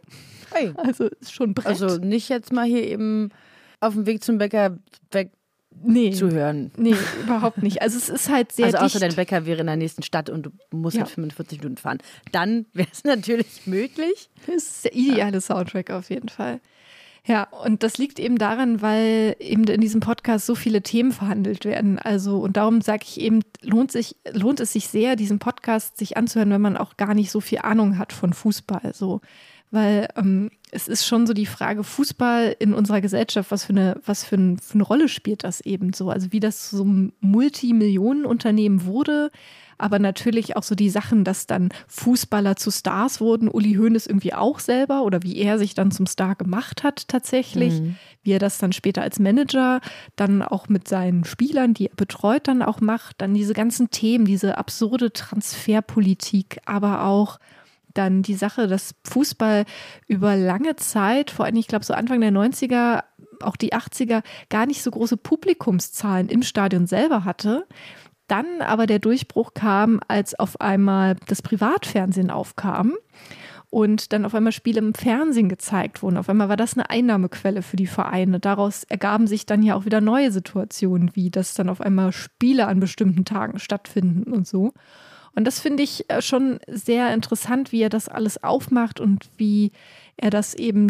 hey, 0.52 0.72
Also 0.76 1.04
ist 1.06 1.32
schon 1.32 1.50
ein 1.50 1.54
Brett. 1.54 1.66
also 1.66 1.96
nicht 1.96 2.28
jetzt 2.28 2.52
mal 2.52 2.66
hier 2.66 2.86
eben 2.86 3.30
auf 3.80 3.94
dem 3.94 4.04
Weg 4.04 4.22
zum 4.22 4.36
Bäcker 4.36 4.76
nee, 5.82 6.10
wegzuhören. 6.10 6.70
nee, 6.76 6.94
überhaupt 7.24 7.62
nicht. 7.62 7.80
Also 7.80 7.96
es 7.96 8.10
ist 8.10 8.28
halt 8.28 8.52
sehr 8.52 8.66
Also 8.66 8.76
außer 8.78 8.98
dicht. 8.98 9.02
dein 9.12 9.16
Bäcker 9.16 9.46
wäre 9.46 9.60
in 9.60 9.66
der 9.68 9.76
nächsten 9.76 10.02
Stadt 10.02 10.28
und 10.28 10.42
du 10.44 10.50
musst 10.76 10.96
Ja. 10.96 11.04
halt 11.04 11.10
45 11.12 11.60
Minuten 11.60 11.78
fahren. 11.78 11.98
Dann 12.32 12.66
wäre 12.74 12.88
es 12.92 13.02
natürlich 13.04 13.66
möglich. 13.66 14.28
Das 14.46 14.56
ist 14.56 14.84
der 14.84 14.94
ideale 14.94 15.40
Soundtrack 15.40 15.90
auf 15.90 16.10
jeden 16.10 16.28
Fall. 16.28 16.60
Ja, 17.24 17.44
und 17.64 17.84
das 17.84 17.98
liegt 17.98 18.18
eben 18.18 18.36
daran, 18.36 18.82
weil 18.82 19.36
eben 19.38 19.62
in 19.64 19.80
diesem 19.80 20.00
Podcast 20.00 20.44
so 20.44 20.56
viele 20.56 20.82
Themen 20.82 21.12
verhandelt 21.12 21.64
werden. 21.64 22.00
Also, 22.00 22.38
und 22.38 22.56
darum 22.56 22.80
sage 22.80 23.04
ich 23.06 23.20
eben, 23.20 23.42
lohnt, 23.60 23.92
sich, 23.92 24.16
lohnt 24.32 24.58
es 24.58 24.72
sich 24.72 24.88
sehr, 24.88 25.14
diesen 25.14 25.38
Podcast 25.38 25.98
sich 25.98 26.16
anzuhören, 26.16 26.50
wenn 26.50 26.60
man 26.60 26.76
auch 26.76 26.96
gar 26.96 27.14
nicht 27.14 27.30
so 27.30 27.40
viel 27.40 27.58
Ahnung 27.58 27.96
hat 27.96 28.12
von 28.12 28.32
Fußball. 28.32 28.92
So. 28.92 29.20
Weil 29.70 30.08
ähm, 30.16 30.50
es 30.72 30.88
ist 30.88 31.06
schon 31.06 31.28
so 31.28 31.32
die 31.32 31.46
Frage, 31.46 31.84
Fußball 31.84 32.56
in 32.58 32.74
unserer 32.74 33.00
Gesellschaft, 33.00 33.52
was 33.52 33.64
für 33.64 33.72
eine, 33.72 34.00
was 34.04 34.24
für, 34.24 34.36
ein, 34.36 34.58
für 34.58 34.74
eine 34.74 34.82
Rolle 34.82 35.08
spielt 35.08 35.44
das 35.44 35.60
eben 35.60 35.92
so? 35.92 36.10
Also 36.10 36.32
wie 36.32 36.40
das 36.40 36.70
so 36.70 36.84
ein 36.84 37.12
Multimillionenunternehmen 37.20 38.84
wurde, 38.84 39.30
aber 39.82 39.98
natürlich 39.98 40.56
auch 40.56 40.62
so 40.62 40.74
die 40.74 40.90
Sachen, 40.90 41.24
dass 41.24 41.46
dann 41.46 41.70
Fußballer 41.88 42.56
zu 42.56 42.70
Stars 42.70 43.20
wurden, 43.20 43.48
Uli 43.48 43.74
Hoeneß 43.74 44.06
irgendwie 44.06 44.32
auch 44.32 44.60
selber 44.60 45.02
oder 45.02 45.22
wie 45.22 45.36
er 45.36 45.58
sich 45.58 45.74
dann 45.74 45.90
zum 45.90 46.06
Star 46.06 46.36
gemacht 46.36 46.84
hat 46.84 47.08
tatsächlich, 47.08 47.82
wie 48.22 48.32
er 48.32 48.38
das 48.38 48.58
dann 48.58 48.72
später 48.72 49.02
als 49.02 49.18
Manager 49.18 49.80
dann 50.16 50.42
auch 50.42 50.68
mit 50.68 50.88
seinen 50.88 51.24
Spielern, 51.24 51.74
die 51.74 51.88
er 51.88 51.96
betreut, 51.96 52.46
dann 52.46 52.62
auch 52.62 52.80
macht, 52.80 53.20
dann 53.20 53.34
diese 53.34 53.54
ganzen 53.54 53.90
Themen, 53.90 54.24
diese 54.24 54.56
absurde 54.56 55.12
Transferpolitik, 55.12 56.60
aber 56.64 57.04
auch 57.04 57.38
dann 57.94 58.22
die 58.22 58.34
Sache, 58.34 58.68
dass 58.68 58.94
Fußball 59.04 59.64
über 60.06 60.36
lange 60.36 60.76
Zeit, 60.76 61.30
vor 61.30 61.44
allem 61.44 61.56
ich 61.56 61.68
glaube 61.68 61.84
so 61.84 61.94
Anfang 61.94 62.20
der 62.20 62.32
90er, 62.32 63.02
auch 63.42 63.56
die 63.56 63.72
80er, 63.72 64.22
gar 64.48 64.66
nicht 64.66 64.82
so 64.82 64.90
große 64.90 65.16
Publikumszahlen 65.16 66.28
im 66.28 66.42
Stadion 66.42 66.86
selber 66.86 67.24
hatte. 67.24 67.66
Dann 68.32 68.62
aber 68.62 68.86
der 68.86 68.98
Durchbruch 68.98 69.52
kam, 69.52 70.00
als 70.08 70.34
auf 70.38 70.58
einmal 70.58 71.16
das 71.26 71.42
Privatfernsehen 71.42 72.30
aufkam 72.30 72.94
und 73.68 74.14
dann 74.14 74.24
auf 74.24 74.34
einmal 74.34 74.52
Spiele 74.52 74.78
im 74.78 74.94
Fernsehen 74.94 75.50
gezeigt 75.50 76.02
wurden. 76.02 76.16
Auf 76.16 76.30
einmal 76.30 76.48
war 76.48 76.56
das 76.56 76.72
eine 76.72 76.88
Einnahmequelle 76.88 77.60
für 77.60 77.76
die 77.76 77.86
Vereine. 77.86 78.40
Daraus 78.40 78.84
ergaben 78.84 79.26
sich 79.26 79.44
dann 79.44 79.62
ja 79.62 79.74
auch 79.74 79.84
wieder 79.84 80.00
neue 80.00 80.32
Situationen, 80.32 81.14
wie 81.14 81.28
dass 81.28 81.52
dann 81.52 81.68
auf 81.68 81.82
einmal 81.82 82.10
Spiele 82.10 82.68
an 82.68 82.80
bestimmten 82.80 83.26
Tagen 83.26 83.58
stattfinden 83.58 84.32
und 84.32 84.48
so. 84.48 84.72
Und 85.34 85.44
das 85.46 85.60
finde 85.60 85.82
ich 85.82 86.08
äh, 86.08 86.22
schon 86.22 86.58
sehr 86.66 87.12
interessant, 87.12 87.70
wie 87.70 87.82
er 87.82 87.90
das 87.90 88.08
alles 88.08 88.42
aufmacht 88.42 88.98
und 88.98 89.28
wie 89.36 89.72
er 90.16 90.30
das 90.30 90.54
eben 90.54 90.86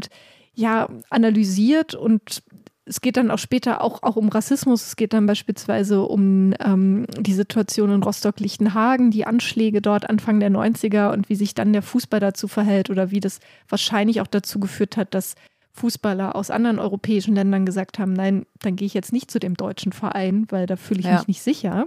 ja 0.55 0.89
analysiert 1.11 1.97
und 1.97 2.45
es 2.93 3.01
geht 3.01 3.17
dann 3.17 3.31
auch 3.31 3.39
später 3.39 3.81
auch, 3.81 4.03
auch 4.03 4.17
um 4.17 4.29
Rassismus. 4.29 4.87
Es 4.87 4.97
geht 4.97 5.15
dann 5.15 5.25
beispielsweise 5.25 6.03
um 6.03 6.53
ähm, 6.61 7.07
die 7.19 7.33
Situation 7.33 7.91
in 7.91 8.03
Rostock-Lichtenhagen, 8.03 9.11
die 9.11 9.25
Anschläge 9.27 9.81
dort 9.81 10.11
Anfang 10.11 10.41
der 10.41 10.51
90er 10.51 11.11
und 11.11 11.31
wie 11.31 11.35
sich 11.35 11.55
dann 11.55 11.73
der 11.73 11.81
Fußball 11.81 12.21
dazu 12.21 12.49
verhält 12.49 12.91
oder 12.91 13.11
wie 13.11 13.21
das 13.21 13.41
wahrscheinlich 13.67 14.21
auch 14.21 14.27
dazu 14.27 14.61
geführt 14.61 14.99
hat, 14.99 15.15
dass 15.15 15.37
Fußballer 15.73 16.37
aus 16.37 16.51
anderen 16.51 16.79
europäischen 16.79 17.35
Ländern 17.35 17.65
gesagt 17.65 17.99
haben, 17.99 18.13
nein, 18.13 18.45
dann 18.61 18.77
gehe 18.77 18.85
ich 18.85 18.93
jetzt 18.93 19.11
nicht 19.15 19.31
zu 19.31 19.39
dem 19.39 19.55
deutschen 19.55 19.93
Verein, 19.93 20.47
weil 20.51 20.67
da 20.67 20.77
fühle 20.77 21.01
ich 21.01 21.07
Ja. 21.07 21.17
mich 21.17 21.29
nicht 21.29 21.43
sicher. 21.43 21.87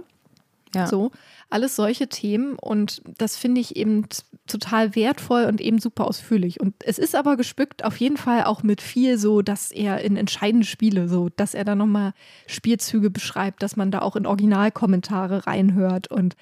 Ja. 0.74 0.86
So, 0.86 1.12
alles 1.48 1.76
solche 1.76 2.08
Themen 2.08 2.56
und 2.58 3.02
das 3.18 3.36
finde 3.36 3.60
ich 3.60 3.76
eben 3.76 4.04
total 4.46 4.94
wertvoll 4.94 5.44
und 5.44 5.60
eben 5.60 5.78
super 5.78 6.06
ausführlich. 6.06 6.60
Und 6.60 6.74
es 6.84 6.98
ist 6.98 7.14
aber 7.14 7.36
gespückt 7.36 7.84
auf 7.84 7.96
jeden 7.98 8.16
Fall 8.16 8.44
auch 8.44 8.62
mit 8.62 8.80
viel 8.80 9.16
so, 9.16 9.42
dass 9.42 9.70
er 9.70 10.00
in 10.02 10.16
entscheidende 10.16 10.66
Spiele, 10.66 11.08
so, 11.08 11.28
dass 11.36 11.54
er 11.54 11.64
da 11.64 11.74
nochmal 11.74 12.12
Spielzüge 12.46 13.10
beschreibt, 13.10 13.62
dass 13.62 13.76
man 13.76 13.90
da 13.90 14.00
auch 14.00 14.16
in 14.16 14.26
Originalkommentare 14.26 15.46
reinhört 15.46 16.10
und 16.10 16.36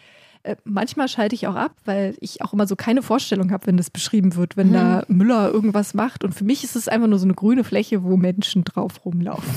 äh, 0.45 0.57
manchmal 0.65 1.09
schalte 1.09 1.35
ich 1.35 1.47
auch 1.47 1.55
ab, 1.55 1.75
weil 1.87 2.17
ich 2.21 2.43
auch 2.43 2.53
immer 2.53 2.67
so 2.67 2.77
keine 2.77 3.03
Vorstellung 3.03 3.51
habe, 3.51 3.67
wenn 3.67 3.79
das 3.79 3.89
beschrieben 3.89 4.37
wird, 4.37 4.59
wenn 4.59 4.75
da 4.75 5.05
Müller 5.09 5.51
irgendwas 5.51 5.95
macht. 5.95 6.23
Und 6.23 6.35
für 6.35 6.45
mich 6.45 6.63
ist 6.65 6.77
es 6.77 6.87
einfach 6.87 7.09
nur 7.09 7.19
so 7.19 7.25
eine 7.25 7.33
grüne 7.35 7.65
Fläche, 7.65 8.05
wo 8.05 8.19
Menschen 8.19 8.63
drauf 8.63 9.07
rumlaufen. 9.07 9.51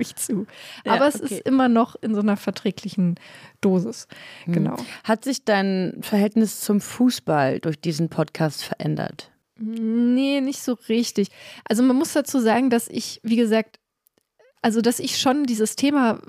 ich 0.09 0.15
zu. 0.15 0.45
Ja, 0.85 0.93
Aber 0.93 1.07
es 1.07 1.21
okay. 1.21 1.35
ist 1.35 1.45
immer 1.45 1.69
noch 1.69 1.95
in 2.01 2.13
so 2.13 2.21
einer 2.21 2.37
verträglichen 2.37 3.15
Dosis. 3.61 4.07
Genau. 4.45 4.75
Hat 5.03 5.23
sich 5.23 5.45
dein 5.45 5.99
Verhältnis 6.01 6.61
zum 6.61 6.81
Fußball 6.81 7.59
durch 7.59 7.79
diesen 7.79 8.09
Podcast 8.09 8.63
verändert? 8.63 9.31
Nee, 9.57 10.41
nicht 10.41 10.61
so 10.61 10.77
richtig. 10.87 11.29
Also 11.65 11.83
man 11.83 11.95
muss 11.95 12.13
dazu 12.13 12.39
sagen, 12.39 12.69
dass 12.69 12.87
ich, 12.87 13.19
wie 13.23 13.35
gesagt, 13.35 13.79
also 14.61 14.81
dass 14.81 14.99
ich 14.99 15.17
schon 15.17 15.45
dieses 15.45 15.75
Thema, 15.75 16.19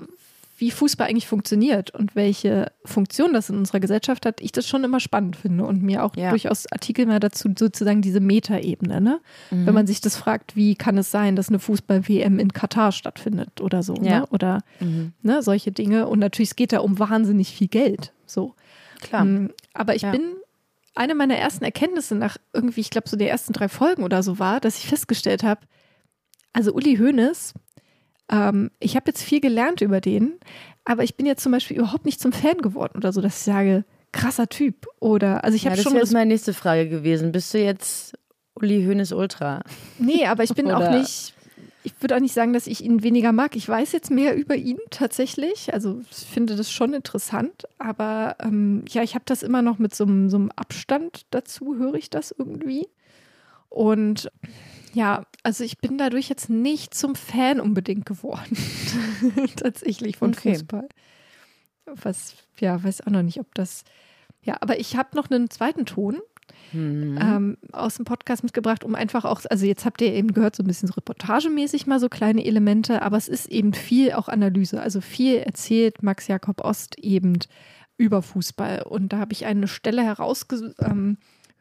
wie 0.61 0.71
Fußball 0.71 1.09
eigentlich 1.09 1.27
funktioniert 1.27 1.91
und 1.91 2.15
welche 2.15 2.71
Funktion 2.85 3.33
das 3.33 3.49
in 3.51 3.57
unserer 3.57 3.81
Gesellschaft 3.81 4.27
hat, 4.27 4.41
ich 4.41 4.53
das 4.53 4.69
schon 4.69 4.85
immer 4.85 5.01
spannend 5.01 5.35
finde 5.37 5.65
und 5.65 5.83
mir 5.83 6.05
auch 6.05 6.15
Ja. 6.17 6.31
durchaus 6.31 6.71
Artikel 6.71 7.07
mal 7.07 7.19
dazu 7.19 7.49
sozusagen 7.59 8.03
diese 8.03 8.21
Metaebene, 8.21 9.01
ne? 9.01 9.21
Wenn 9.51 9.75
man 9.75 9.87
sich 9.87 10.01
das 10.01 10.17
fragt, 10.17 10.57
wie 10.57 10.75
kann 10.77 10.99
es 10.99 11.11
sein, 11.11 11.35
dass 11.35 11.49
eine 11.49 11.59
Fußball-WM 11.59 12.39
in 12.39 12.53
Katar 12.53 12.93
stattfindet 12.93 13.61
oder 13.61 13.83
so, 13.83 13.95
Ja. 13.97 14.21
ne? 14.21 14.27
Oder 14.31 14.59
ne, 15.23 15.43
solche 15.43 15.73
Dinge. 15.73 16.07
Und 16.09 16.19
natürlich 16.19 16.51
es 16.51 16.57
geht 16.57 16.73
da 16.73 16.81
um 16.81 16.99
wahnsinnig 16.99 17.51
viel 17.51 17.69
Geld. 17.69 18.13
So. 18.27 18.55
Klar. 19.01 19.25
Mm, 19.25 19.51
Aber 19.73 19.95
ich 19.95 20.03
Ja. 20.03 20.11
bin, 20.13 20.23
eine 20.95 21.15
meiner 21.15 21.37
ersten 21.37 21.65
Erkenntnisse 21.65 22.15
nach 22.17 22.37
irgendwie, 22.53 22.81
ich 22.81 22.91
glaube, 22.91 23.09
so 23.09 23.17
der 23.17 23.31
ersten 23.31 23.53
drei 23.55 23.69
Folgen 23.69 24.03
oder 24.03 24.23
so 24.23 24.39
war, 24.39 24.61
dass 24.61 24.77
ich 24.79 24.87
festgestellt 24.87 25.43
habe, 25.43 25.61
also 26.53 26.73
Uli 26.75 26.97
Hoeneß, 26.97 27.55
ähm, 28.31 28.71
ich 28.81 28.97
habe 28.97 29.05
jetzt 29.09 29.23
viel 29.23 29.41
gelernt 29.41 29.81
über 29.81 30.01
den, 30.01 30.35
aber 30.85 31.03
ich 31.05 31.17
bin 31.17 31.27
jetzt 31.27 31.43
zum 31.43 31.53
Beispiel 31.53 31.79
überhaupt 31.79 32.05
nicht 32.07 32.21
zum 32.21 32.33
Fan 32.33 32.59
geworden 32.59 32.97
oder 32.97 33.13
so, 33.13 33.21
dass 33.21 33.37
ich 33.39 33.43
sage, 33.45 33.85
krasser 34.13 34.49
Typ. 34.49 34.87
Oder, 34.99 35.45
also 35.45 35.55
ich 35.57 35.65
Ja, 35.65 35.71
habe 35.71 35.77
das 35.77 35.85
schon. 35.85 35.95
jetzt 35.95 36.05
Res- 36.09 36.13
meine 36.13 36.29
nächste 36.33 36.53
Frage 36.55 36.89
gewesen. 36.89 37.33
Bist 37.33 37.53
du 37.55 37.59
jetzt 37.59 38.15
Uli 38.55 38.85
Hoeneß 38.85 39.13
Ultra? 39.13 39.63
Nee, 39.99 40.27
aber 40.27 40.43
ich 40.45 40.55
bin 40.55 40.71
auch 40.71 40.91
nicht. 40.91 41.35
Ich 41.83 41.95
würde 42.01 42.17
auch 42.17 42.21
nicht 42.21 42.35
sagen, 42.35 42.53
dass 42.53 42.67
ich 42.67 42.85
ihn 42.85 43.03
weniger 43.03 43.33
mag. 43.33 43.57
Ich 43.57 43.67
weiß 43.67 43.93
jetzt 43.93 44.11
mehr 44.11 44.37
über 44.37 44.55
ihn 44.55 44.77
tatsächlich. 44.91 45.73
Also 45.73 46.03
ich 46.11 46.19
finde 46.27 46.55
das 46.57 46.71
schon 46.71 46.93
interessant. 46.93 47.67
Aber 47.79 48.37
ähm, 48.41 48.85
ja, 48.89 49.03
ich 49.03 49.15
habe 49.15 49.25
das 49.27 49.43
immer 49.43 49.63
noch 49.63 49.79
mit 49.79 49.95
so, 49.95 50.05
einem- 50.05 50.29
so 50.29 50.37
einem 50.37 50.51
Abstand 50.57 51.23
dazu, 51.31 51.77
höre 51.79 51.95
ich 51.95 52.11
das 52.11 52.35
irgendwie. 52.37 52.87
Und 53.71 54.31
ja, 54.93 55.25
also 55.43 55.65
ich 55.65 55.79
bin 55.79 55.99
dadurch 55.99 56.29
jetzt 56.29 56.51
nicht 56.51 56.95
zum 56.95 57.15
Fan 57.15 57.61
unbedingt 57.61 58.07
geworden. 58.07 58.57
tatsächlich 59.57 60.17
von 60.17 60.31
Okay. 60.31 60.55
Fußball. 60.55 60.89
Was, 61.87 62.35
ja, 62.59 62.83
weiß 62.83 63.07
auch 63.07 63.11
noch 63.11 63.23
nicht, 63.23 63.41
ob 63.41 63.55
das. 63.55 63.85
Ja, 64.43 64.59
aber 64.61 64.79
ich 64.79 64.97
habe 64.97 65.17
noch 65.17 65.31
einen 65.31 65.51
zweiten 65.51 65.87
Ton 65.87 66.19
Mhm. 66.73 67.19
ähm, 67.21 67.59
aus 67.73 67.97
dem 67.97 68.05
Podcast 68.05 68.43
mitgebracht, 68.43 68.85
um 68.85 68.95
einfach 68.95 69.25
auch, 69.25 69.41
also 69.49 69.67
jetzt 69.67 69.85
habt 69.85 70.01
ihr 70.03 70.13
eben 70.13 70.33
gehört, 70.35 70.57
so 70.57 70.63
ein 70.63 70.67
bisschen 70.67 70.89
so 70.89 70.95
reportagemäßig 70.95 71.87
mal 71.87 72.01
so 72.01 72.09
kleine 72.09 72.45
Elemente, 72.45 73.03
aber 73.03 73.17
es 73.17 73.29
ist 73.29 73.47
eben 73.47 73.73
viel 73.73 74.13
auch 74.13 74.29
Analyse, 74.29 74.81
also 74.81 75.01
viel 75.01 75.37
erzählt 75.37 76.03
Max 76.03 76.27
Jakob 76.27 76.65
Ost 76.65 76.99
eben 76.99 77.39
über 77.97 78.23
Fußball. 78.23 78.83
Und 78.83 79.13
da 79.13 79.19
habe 79.19 79.33
ich 79.33 79.47
eine 79.47 79.69
Stelle 79.69 80.03
herausgesucht, 80.03 80.75
ähm, 80.81 81.19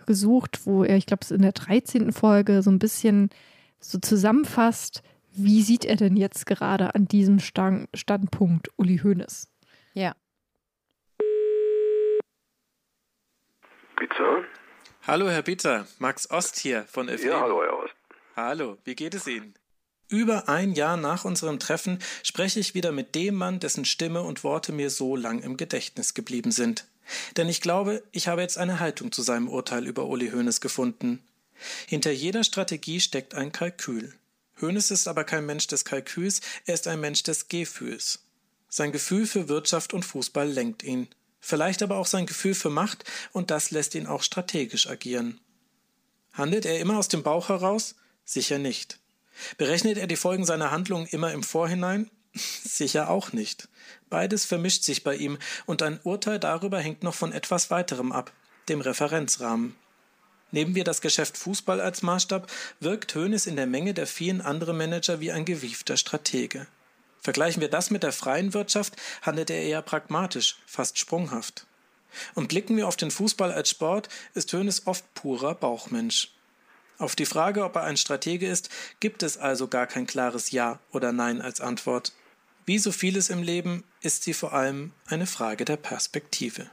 gesucht, 0.09 0.65
wo 0.65 0.83
er, 0.83 0.97
ich 0.97 1.05
glaube, 1.05 1.19
es 1.21 1.29
ist 1.29 1.35
in 1.35 1.43
der 1.43 1.51
13. 1.51 2.11
Folge 2.11 2.63
so 2.63 2.71
ein 2.71 2.79
bisschen 2.79 3.29
so 3.79 3.99
zusammenfasst, 3.99 5.03
wie 5.33 5.61
sieht 5.61 5.85
er 5.85 5.97
denn 5.97 6.17
jetzt 6.17 6.47
gerade 6.47 6.95
an 6.95 7.07
diesem 7.07 7.37
Stand, 7.37 7.87
Standpunkt 7.93 8.69
Uli 8.75 8.97
Hoeneß? 9.03 9.47
Ja. 9.93 10.15
Bitte? 13.95 14.45
Hallo, 15.05 15.29
Herr 15.29 15.43
Bitter. 15.43 15.85
Max 15.99 16.27
Ost 16.31 16.57
hier 16.57 16.85
von 16.85 17.07
FM. 17.07 17.27
Ja, 17.27 17.41
hallo, 17.41 17.61
Herr 17.61 17.77
Ost. 17.77 17.93
Hallo, 18.35 18.77
wie 18.85 18.95
geht 18.95 19.13
es 19.13 19.27
Ihnen? 19.27 19.53
Über 20.07 20.49
ein 20.49 20.73
Jahr 20.73 20.97
nach 20.97 21.23
unserem 21.23 21.59
Treffen 21.59 21.99
spreche 22.23 22.59
ich 22.59 22.73
wieder 22.73 22.91
mit 22.91 23.13
dem 23.13 23.35
Mann, 23.35 23.59
dessen 23.59 23.85
Stimme 23.85 24.23
und 24.23 24.43
Worte 24.43 24.71
mir 24.71 24.89
so 24.89 25.15
lang 25.15 25.39
im 25.43 25.55
Gedächtnis 25.55 26.15
geblieben 26.15 26.49
sind. 26.49 26.87
Denn 27.37 27.49
ich 27.49 27.61
glaube, 27.61 28.03
ich 28.11 28.27
habe 28.27 28.41
jetzt 28.41 28.57
eine 28.57 28.79
Haltung 28.79 29.11
zu 29.11 29.21
seinem 29.21 29.47
Urteil 29.47 29.87
über 29.87 30.05
Uli 30.05 30.31
Hoeneß 30.31 30.61
gefunden. 30.61 31.23
Hinter 31.87 32.11
jeder 32.11 32.43
Strategie 32.43 32.99
steckt 32.99 33.33
ein 33.33 33.51
Kalkül. 33.51 34.13
Hoeneß 34.61 34.91
ist 34.91 35.07
aber 35.07 35.23
kein 35.23 35.45
Mensch 35.45 35.67
des 35.67 35.85
Kalküls, 35.85 36.41
er 36.65 36.73
ist 36.73 36.87
ein 36.87 36.99
Mensch 36.99 37.23
des 37.23 37.47
Gefühls. 37.47 38.19
Sein 38.67 38.91
Gefühl 38.91 39.25
für 39.25 39.49
Wirtschaft 39.49 39.93
und 39.93 40.05
Fußball 40.05 40.47
lenkt 40.47 40.83
ihn. 40.83 41.07
Vielleicht 41.41 41.81
aber 41.81 41.97
auch 41.97 42.05
sein 42.05 42.25
Gefühl 42.25 42.53
für 42.53 42.69
Macht, 42.69 43.03
und 43.31 43.51
das 43.51 43.71
lässt 43.71 43.95
ihn 43.95 44.07
auch 44.07 44.23
strategisch 44.23 44.87
agieren. 44.87 45.39
Handelt 46.33 46.65
er 46.65 46.79
immer 46.79 46.97
aus 46.97 47.07
dem 47.07 47.23
Bauch 47.23 47.49
heraus? 47.49 47.95
Sicher 48.25 48.59
nicht. 48.59 48.99
Berechnet 49.57 49.97
er 49.97 50.07
die 50.07 50.17
Folgen 50.17 50.45
seiner 50.45 50.71
Handlungen 50.71 51.07
immer 51.07 51.31
im 51.33 51.43
Vorhinein? 51.43 52.11
Sicher 52.33 53.09
auch 53.09 53.33
nicht. 53.33 53.67
Beides 54.09 54.45
vermischt 54.45 54.83
sich 54.83 55.03
bei 55.03 55.15
ihm, 55.15 55.37
und 55.65 55.81
ein 55.81 55.99
Urteil 56.03 56.39
darüber 56.39 56.79
hängt 56.79 57.03
noch 57.03 57.15
von 57.15 57.31
etwas 57.31 57.71
weiterem 57.71 58.11
ab, 58.11 58.31
dem 58.69 58.81
Referenzrahmen. 58.81 59.75
Nehmen 60.51 60.73
wir 60.75 60.83
das 60.83 61.01
Geschäft 61.01 61.37
Fußball 61.37 61.79
als 61.79 62.01
Maßstab, 62.01 62.51
wirkt 62.79 63.13
Hoeneß 63.15 63.45
in 63.45 63.55
der 63.55 63.67
Menge 63.67 63.93
der 63.93 64.07
vielen 64.07 64.41
anderen 64.41 64.77
Manager 64.77 65.19
wie 65.19 65.31
ein 65.31 65.45
gewiefter 65.45 65.97
Stratege. 65.97 66.65
Vergleichen 67.21 67.61
wir 67.61 67.69
das 67.69 67.91
mit 67.91 68.03
der 68.03 68.13
freien 68.13 68.53
Wirtschaft, 68.53 68.95
handelt 69.21 69.49
er 69.49 69.61
eher 69.61 69.81
pragmatisch, 69.81 70.57
fast 70.65 70.97
sprunghaft. 70.97 71.65
Und 72.33 72.47
blicken 72.47 72.77
wir 72.77 72.87
auf 72.87 72.95
den 72.95 73.11
Fußball 73.11 73.51
als 73.51 73.69
Sport, 73.69 74.09
ist 74.33 74.51
Hoeneß 74.53 74.87
oft 74.87 75.13
purer 75.13 75.53
Bauchmensch. 75.53 76.31
Auf 76.97 77.15
die 77.15 77.25
Frage, 77.25 77.63
ob 77.63 77.75
er 77.75 77.83
ein 77.83 77.97
Stratege 77.97 78.47
ist, 78.47 78.69
gibt 78.99 79.21
es 79.21 79.37
also 79.37 79.67
gar 79.67 79.85
kein 79.85 80.07
klares 80.07 80.51
Ja 80.51 80.79
oder 80.91 81.11
Nein 81.11 81.41
als 81.41 81.61
Antwort. 81.61 82.13
Wie 82.69 82.77
so 82.77 82.91
vieles 82.91 83.31
im 83.31 83.41
Leben 83.41 83.83
ist 83.99 84.21
sie 84.21 84.33
vor 84.35 84.53
allem 84.53 84.91
eine 85.07 85.25
Frage 85.25 85.65
der 85.65 85.75
Perspektive. 85.75 86.69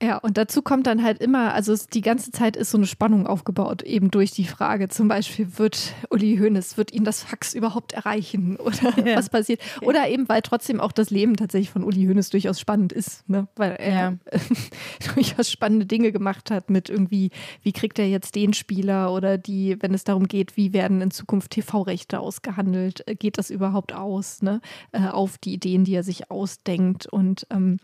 Ja, 0.00 0.18
und 0.18 0.38
dazu 0.38 0.62
kommt 0.62 0.86
dann 0.86 1.02
halt 1.02 1.18
immer, 1.20 1.52
also 1.54 1.72
es, 1.72 1.88
die 1.88 2.02
ganze 2.02 2.30
Zeit 2.30 2.54
ist 2.56 2.70
so 2.70 2.78
eine 2.78 2.86
Spannung 2.86 3.26
aufgebaut, 3.26 3.82
eben 3.82 4.12
durch 4.12 4.30
die 4.30 4.44
Frage, 4.44 4.86
zum 4.88 5.08
Beispiel, 5.08 5.58
wird 5.58 5.92
Uli 6.10 6.36
Hoeneß, 6.38 6.76
wird 6.76 6.92
ihn 6.92 7.02
das 7.02 7.24
Fax 7.24 7.52
überhaupt 7.52 7.94
erreichen 7.94 8.56
oder 8.60 8.96
Ja. 9.04 9.16
was 9.16 9.28
passiert? 9.28 9.60
Oder 9.82 10.08
eben, 10.08 10.28
weil 10.28 10.40
trotzdem 10.42 10.80
auch 10.80 10.92
das 10.92 11.10
Leben 11.10 11.34
tatsächlich 11.36 11.70
von 11.70 11.82
Uli 11.82 12.04
Hoeneß 12.06 12.30
durchaus 12.30 12.60
spannend 12.60 12.92
ist, 12.92 13.28
ne? 13.28 13.48
weil 13.56 13.72
er 13.72 13.92
Ja. 13.92 14.14
durchaus 15.14 15.50
spannende 15.50 15.84
Dinge 15.86 16.12
gemacht 16.12 16.52
hat 16.52 16.70
mit 16.70 16.88
irgendwie, 16.88 17.30
wie 17.62 17.72
kriegt 17.72 17.98
er 17.98 18.08
jetzt 18.08 18.36
den 18.36 18.52
Spieler 18.52 19.12
oder 19.12 19.36
die, 19.36 19.78
wenn 19.80 19.94
es 19.94 20.04
darum 20.04 20.28
geht, 20.28 20.56
wie 20.56 20.72
werden 20.72 21.00
in 21.00 21.10
Zukunft 21.10 21.50
TV-Rechte 21.50 22.20
ausgehandelt, 22.20 23.02
äh, 23.08 23.16
geht 23.16 23.36
das 23.36 23.50
überhaupt 23.50 23.92
aus, 23.92 24.42
ne? 24.42 24.60
äh, 24.92 25.08
auf 25.08 25.38
die 25.38 25.54
Ideen, 25.54 25.82
die 25.82 25.94
er 25.94 26.04
sich 26.04 26.30
ausdenkt 26.30 27.06
und 27.06 27.48
ähm, 27.50 27.78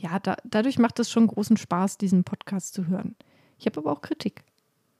ja, 0.00 0.18
da, 0.18 0.36
dadurch 0.44 0.78
macht 0.78 0.98
es 0.98 1.10
schon 1.10 1.26
großen 1.26 1.56
Spaß, 1.56 1.98
diesen 1.98 2.24
Podcast 2.24 2.74
zu 2.74 2.86
hören. 2.86 3.14
Ich 3.58 3.66
habe 3.66 3.78
aber 3.80 3.92
auch 3.92 4.00
Kritik. 4.00 4.42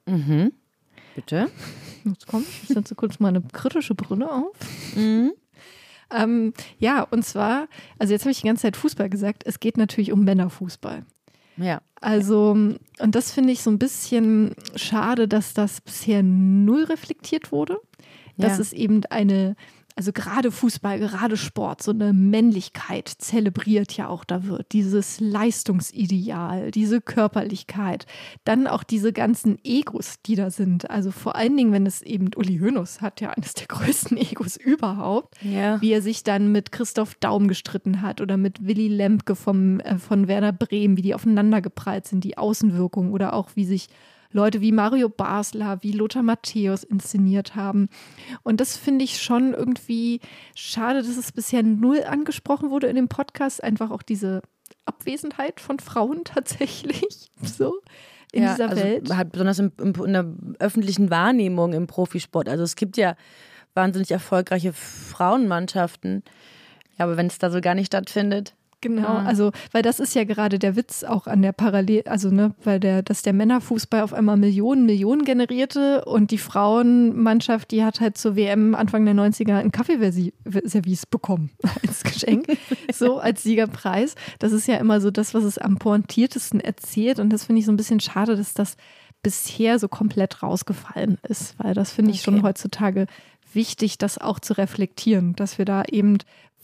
Mhm. 0.05 0.53
Bitte? 1.15 1.49
Jetzt 2.05 2.27
komm, 2.27 2.45
ich 2.63 2.69
setze 2.69 2.95
kurz 2.95 3.19
mal 3.19 3.29
eine 3.29 3.41
kritische 3.41 3.95
Brille 3.95 4.31
auf. 4.31 4.55
Mhm. 4.95 5.31
Ähm, 6.13 6.51
ja, 6.77 7.03
und 7.03 7.23
zwar, 7.23 7.69
also 7.97 8.11
jetzt 8.11 8.23
habe 8.23 8.31
ich 8.31 8.41
die 8.41 8.45
ganze 8.47 8.63
Zeit 8.63 8.75
Fußball 8.75 9.09
gesagt, 9.09 9.43
es 9.45 9.61
geht 9.61 9.77
natürlich 9.77 10.11
um 10.11 10.25
Männerfußball. 10.25 11.05
Ja. 11.55 11.81
Also, 12.01 12.49
und 12.51 13.15
das 13.15 13.31
finde 13.31 13.53
ich 13.53 13.61
so 13.63 13.69
ein 13.71 13.79
bisschen 13.79 14.55
schade, 14.75 15.29
dass 15.29 15.53
das 15.53 15.79
bisher 15.79 16.21
null 16.21 16.83
reflektiert 16.83 17.53
wurde. 17.53 17.79
Dass 18.35 18.57
Ja. 18.57 18.59
es 18.61 18.73
eben 18.73 19.05
eine, 19.05 19.55
also 20.01 20.13
gerade 20.13 20.51
Fußball, 20.51 20.97
gerade 20.97 21.37
Sport, 21.37 21.83
so 21.83 21.91
eine 21.91 22.11
Männlichkeit 22.11 23.07
zelebriert 23.07 23.95
ja 23.95 24.07
auch 24.07 24.25
da 24.25 24.47
wird. 24.47 24.71
Dieses 24.71 25.19
Leistungsideal, 25.19 26.71
diese 26.71 27.01
Körperlichkeit, 27.01 28.07
dann 28.43 28.65
auch 28.65 28.81
diese 28.81 29.13
ganzen 29.13 29.59
Egos, 29.63 30.15
die 30.25 30.33
da 30.33 30.49
sind. 30.49 30.89
Also 30.89 31.11
vor 31.11 31.35
allen 31.35 31.55
Dingen, 31.55 31.71
wenn 31.71 31.85
es 31.85 32.01
eben 32.01 32.31
Uli 32.35 32.57
Hoeneß 32.57 33.01
hat 33.01 33.21
ja 33.21 33.29
eines 33.29 33.53
der 33.53 33.67
größten 33.67 34.17
Egos 34.17 34.57
überhaupt 34.57 35.35
Ja. 35.43 35.79
wie 35.81 35.91
er 35.91 36.01
sich 36.01 36.23
dann 36.23 36.51
mit 36.51 36.71
Christoph 36.71 37.13
Daum 37.19 37.47
gestritten 37.47 38.01
hat 38.01 38.21
oder 38.21 38.37
mit 38.37 38.65
Willy 38.65 38.87
Lemke 38.87 39.35
vom, 39.35 39.81
äh, 39.81 39.99
von 39.99 40.27
Werder 40.27 40.51
Bremen, 40.51 40.97
wie 40.97 41.03
die 41.03 41.13
aufeinander 41.13 41.61
geprallt 41.61 42.07
sind, 42.07 42.23
die 42.23 42.39
Außenwirkung 42.39 43.11
oder 43.11 43.33
auch 43.33 43.49
wie 43.53 43.65
sich 43.65 43.87
Leute 44.31 44.61
wie 44.61 44.71
Mario 44.71 45.09
Basler, 45.09 45.79
wie 45.81 45.91
Lothar 45.91 46.23
Matthäus 46.23 46.83
inszeniert 46.83 47.55
haben. 47.55 47.89
Und 48.43 48.61
das 48.61 48.77
finde 48.77 49.03
ich 49.03 49.21
schon 49.21 49.53
irgendwie 49.53 50.19
schade, 50.55 50.99
dass 50.99 51.17
es 51.17 51.31
bisher 51.31 51.63
null 51.63 52.03
angesprochen 52.03 52.69
wurde 52.69 52.87
in 52.87 52.95
dem 52.95 53.07
Podcast. 53.07 53.63
Einfach 53.63 53.91
auch 53.91 54.01
diese 54.01 54.41
Abwesenheit 54.85 55.59
von 55.59 55.79
Frauen 55.79 56.21
tatsächlich 56.25 57.31
so 57.43 57.81
in 58.31 58.43
ja, 58.43 58.53
dieser 58.53 58.69
also 58.69 58.83
Welt. 58.83 59.15
Halt 59.15 59.31
besonders 59.31 59.59
in, 59.59 59.71
in, 59.81 59.93
in 59.93 60.13
der 60.13 60.25
öffentlichen 60.59 61.09
Wahrnehmung 61.09 61.73
im 61.73 61.87
Profisport. 61.87 62.47
Also 62.47 62.63
es 62.63 62.75
gibt 62.75 62.97
ja 62.97 63.15
wahnsinnig 63.73 64.11
erfolgreiche 64.11 64.73
Frauenmannschaften. 64.73 66.23
Ja, 66.97 67.05
aber 67.05 67.17
wenn 67.17 67.27
es 67.27 67.37
da 67.37 67.49
so 67.49 67.61
gar 67.61 67.75
nicht 67.75 67.87
stattfindet. 67.87 68.55
Genau, 68.81 69.07
Ah. 69.07 69.23
also 69.25 69.51
weil 69.71 69.83
das 69.83 69.99
ist 69.99 70.15
ja 70.15 70.23
gerade 70.23 70.57
der 70.57 70.75
Witz 70.75 71.03
auch 71.03 71.27
an 71.27 71.41
der 71.43 71.51
Parallel, 71.51 72.03
also 72.07 72.29
ne, 72.31 72.55
weil 72.63 72.79
der, 72.79 73.03
dass 73.03 73.21
der 73.21 73.33
Männerfußball 73.33 74.01
auf 74.01 74.11
einmal 74.13 74.37
Millionen, 74.37 74.85
Millionen 74.87 75.23
generierte 75.23 76.03
und 76.05 76.31
die 76.31 76.39
Frauenmannschaft, 76.39 77.71
die 77.71 77.83
hat 77.83 77.99
halt 78.01 78.17
zur 78.17 78.35
WM 78.35 78.75
Anfang 78.75 79.05
der 79.05 79.13
90er 79.13 79.55
ein 79.59 79.71
Kaffeeservice 79.71 81.05
bekommen 81.05 81.51
als 81.87 82.03
Geschenk, 82.03 82.47
so 82.93 83.19
als 83.19 83.43
Siegerpreis. 83.43 84.15
Das 84.39 84.51
ist 84.51 84.67
ja 84.67 84.77
immer 84.77 84.99
so 85.01 85.11
das, 85.11 85.33
was 85.33 85.43
es 85.43 85.57
am 85.57 85.77
pointiertesten 85.77 86.59
erzählt 86.59 87.19
und 87.19 87.29
das 87.31 87.45
finde 87.45 87.59
ich 87.59 87.65
so 87.65 87.71
ein 87.71 87.77
bisschen 87.77 87.99
schade, 87.99 88.35
dass 88.35 88.53
das 88.53 88.77
bisher 89.23 89.77
so 89.77 89.87
komplett 89.87 90.41
rausgefallen 90.41 91.19
ist, 91.27 91.53
weil 91.59 91.73
das 91.75 91.91
finde 91.91 92.11
ich 92.11 92.23
schon 92.23 92.35
Okay. 92.35 92.43
heutzutage 92.47 93.05
wichtig, 93.53 93.97
das 93.99 94.17
auch 94.17 94.39
zu 94.39 94.57
reflektieren, 94.57 95.35
dass 95.35 95.57
wir 95.57 95.65
da 95.65 95.83
eben, 95.91 96.17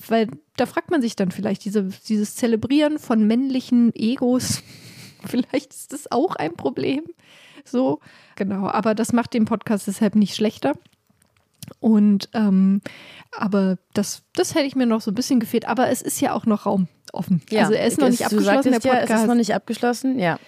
weil 0.08 0.28
da 0.56 0.66
fragt 0.66 0.92
man 0.92 1.02
sich 1.02 1.16
dann 1.16 1.32
vielleicht, 1.32 1.66
diese, 1.66 1.84
dieses 2.08 2.36
Zelebrieren 2.36 3.00
von 3.00 3.26
männlichen 3.26 3.94
Egos, 3.96 4.62
vielleicht 5.26 5.74
ist 5.74 5.94
das 5.94 6.12
auch 6.12 6.36
ein 6.36 6.54
Problem. 6.54 7.04
So, 7.66 8.00
genau, 8.36 8.68
aber 8.68 8.96
das 8.96 9.14
macht 9.14 9.34
den 9.34 9.46
Podcast 9.46 9.88
deshalb 9.88 10.16
nicht 10.16 10.36
schlechter. 10.36 10.74
Und 11.80 12.30
ähm, 12.34 12.82
aber 13.32 13.78
das, 13.94 14.24
das 14.34 14.56
hätte 14.56 14.66
ich 14.66 14.76
mir 14.76 14.86
noch 14.86 15.02
so 15.02 15.12
ein 15.12 15.16
bisschen 15.16 15.40
gefehlt. 15.42 15.68
Aber 15.68 15.90
es 15.90 16.02
ist 16.02 16.22
ja 16.22 16.34
auch 16.34 16.46
noch 16.46 16.66
Raum 16.66 16.88
offen. 17.12 17.42
also 17.54 17.74
er 17.74 17.86
ist 17.86 18.00
noch 18.00 18.10
nicht 18.10 18.22
du 18.22 18.26
abgeschlossen, 18.26 18.72
der 18.72 18.74
sagtest 18.74 18.86
ja, 18.86 18.92
Podcast. 18.92 19.12
es 19.12 19.22
ist 19.22 19.28
noch 19.28 19.36
nicht 19.36 19.54
abgeschlossen, 19.54 20.20
ja. 20.20 20.40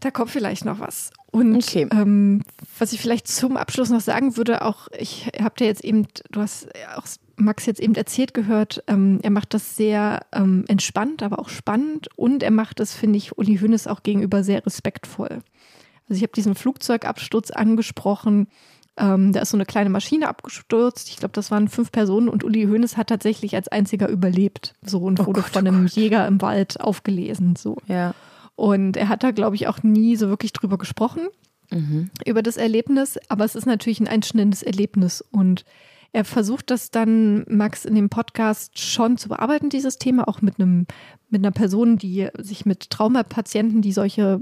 Da 0.00 0.12
kommt 0.12 0.30
vielleicht 0.30 0.64
noch 0.64 0.78
was. 0.78 1.10
Und 1.32 1.56
Okay. 1.56 1.88
ähm, 1.90 2.42
was 2.78 2.92
ich 2.92 3.00
vielleicht 3.00 3.26
zum 3.26 3.56
Abschluss 3.56 3.90
noch 3.90 4.00
sagen 4.00 4.36
würde, 4.36 4.62
auch 4.62 4.86
ich 4.96 5.28
habe 5.40 5.56
dir 5.56 5.66
jetzt 5.66 5.84
eben, 5.84 6.06
du 6.30 6.40
hast 6.40 6.68
auch 6.94 7.06
Max 7.38 7.66
jetzt 7.66 7.80
eben 7.80 7.94
erzählt 7.94 8.34
gehört, 8.34 8.82
ähm, 8.86 9.20
er 9.22 9.30
macht 9.30 9.54
das 9.54 9.76
sehr 9.76 10.26
ähm, 10.32 10.64
entspannt, 10.68 11.22
aber 11.22 11.38
auch 11.38 11.48
spannend 11.48 12.08
und 12.16 12.42
er 12.42 12.50
macht 12.50 12.80
das, 12.80 12.94
finde 12.94 13.16
ich, 13.16 13.38
Uli 13.38 13.58
Hoeneß 13.58 13.86
auch 13.86 14.02
gegenüber 14.02 14.42
sehr 14.44 14.64
respektvoll. 14.64 15.40
Also 16.08 16.16
ich 16.16 16.22
habe 16.22 16.32
diesen 16.34 16.54
Flugzeugabsturz 16.54 17.50
angesprochen. 17.50 18.48
Ähm, 18.96 19.32
da 19.32 19.40
ist 19.40 19.50
so 19.50 19.56
eine 19.56 19.66
kleine 19.66 19.90
Maschine 19.90 20.28
abgestürzt. 20.28 21.08
Ich 21.08 21.18
glaube, 21.18 21.32
das 21.32 21.50
waren 21.50 21.68
fünf 21.68 21.92
Personen 21.92 22.28
und 22.28 22.44
Uli 22.44 22.64
Hoeneß 22.64 22.96
hat 22.96 23.08
tatsächlich 23.08 23.54
als 23.54 23.68
einziger 23.68 24.08
überlebt. 24.08 24.74
So 24.82 25.00
und 25.00 25.24
wurde 25.24 25.42
von 25.42 25.66
einem 25.66 25.86
Jäger 25.86 26.26
im 26.26 26.40
Wald 26.40 26.80
aufgelesen. 26.80 27.56
So. 27.56 27.76
Ja. 27.86 28.14
Und 28.56 28.96
er 28.96 29.08
hat 29.08 29.22
da, 29.22 29.30
glaube 29.30 29.54
ich, 29.54 29.68
auch 29.68 29.82
nie 29.82 30.16
so 30.16 30.28
wirklich 30.28 30.52
drüber 30.52 30.78
gesprochen, 30.78 31.28
über 32.24 32.42
das 32.42 32.56
Erlebnis. 32.56 33.18
Aber 33.28 33.44
es 33.44 33.54
ist 33.54 33.66
natürlich 33.66 34.00
ein 34.00 34.08
einschneidendes 34.08 34.64
Erlebnis. 34.64 35.22
Und 35.30 35.64
er 36.12 36.24
versucht 36.24 36.70
das 36.70 36.90
dann, 36.90 37.44
Max, 37.48 37.84
in 37.84 37.94
dem 37.94 38.08
Podcast 38.08 38.78
schon 38.78 39.18
zu 39.18 39.28
bearbeiten, 39.28 39.68
dieses 39.68 39.98
Thema, 39.98 40.26
auch 40.26 40.40
mit 40.40 40.58
einem, 40.58 40.86
mit 41.28 41.42
einer 41.44 41.52
Person, 41.52 41.98
die 41.98 42.28
sich 42.38 42.66
mit 42.66 42.90
Traumapatienten, 42.90 43.82
die 43.82 43.92
solche 43.92 44.40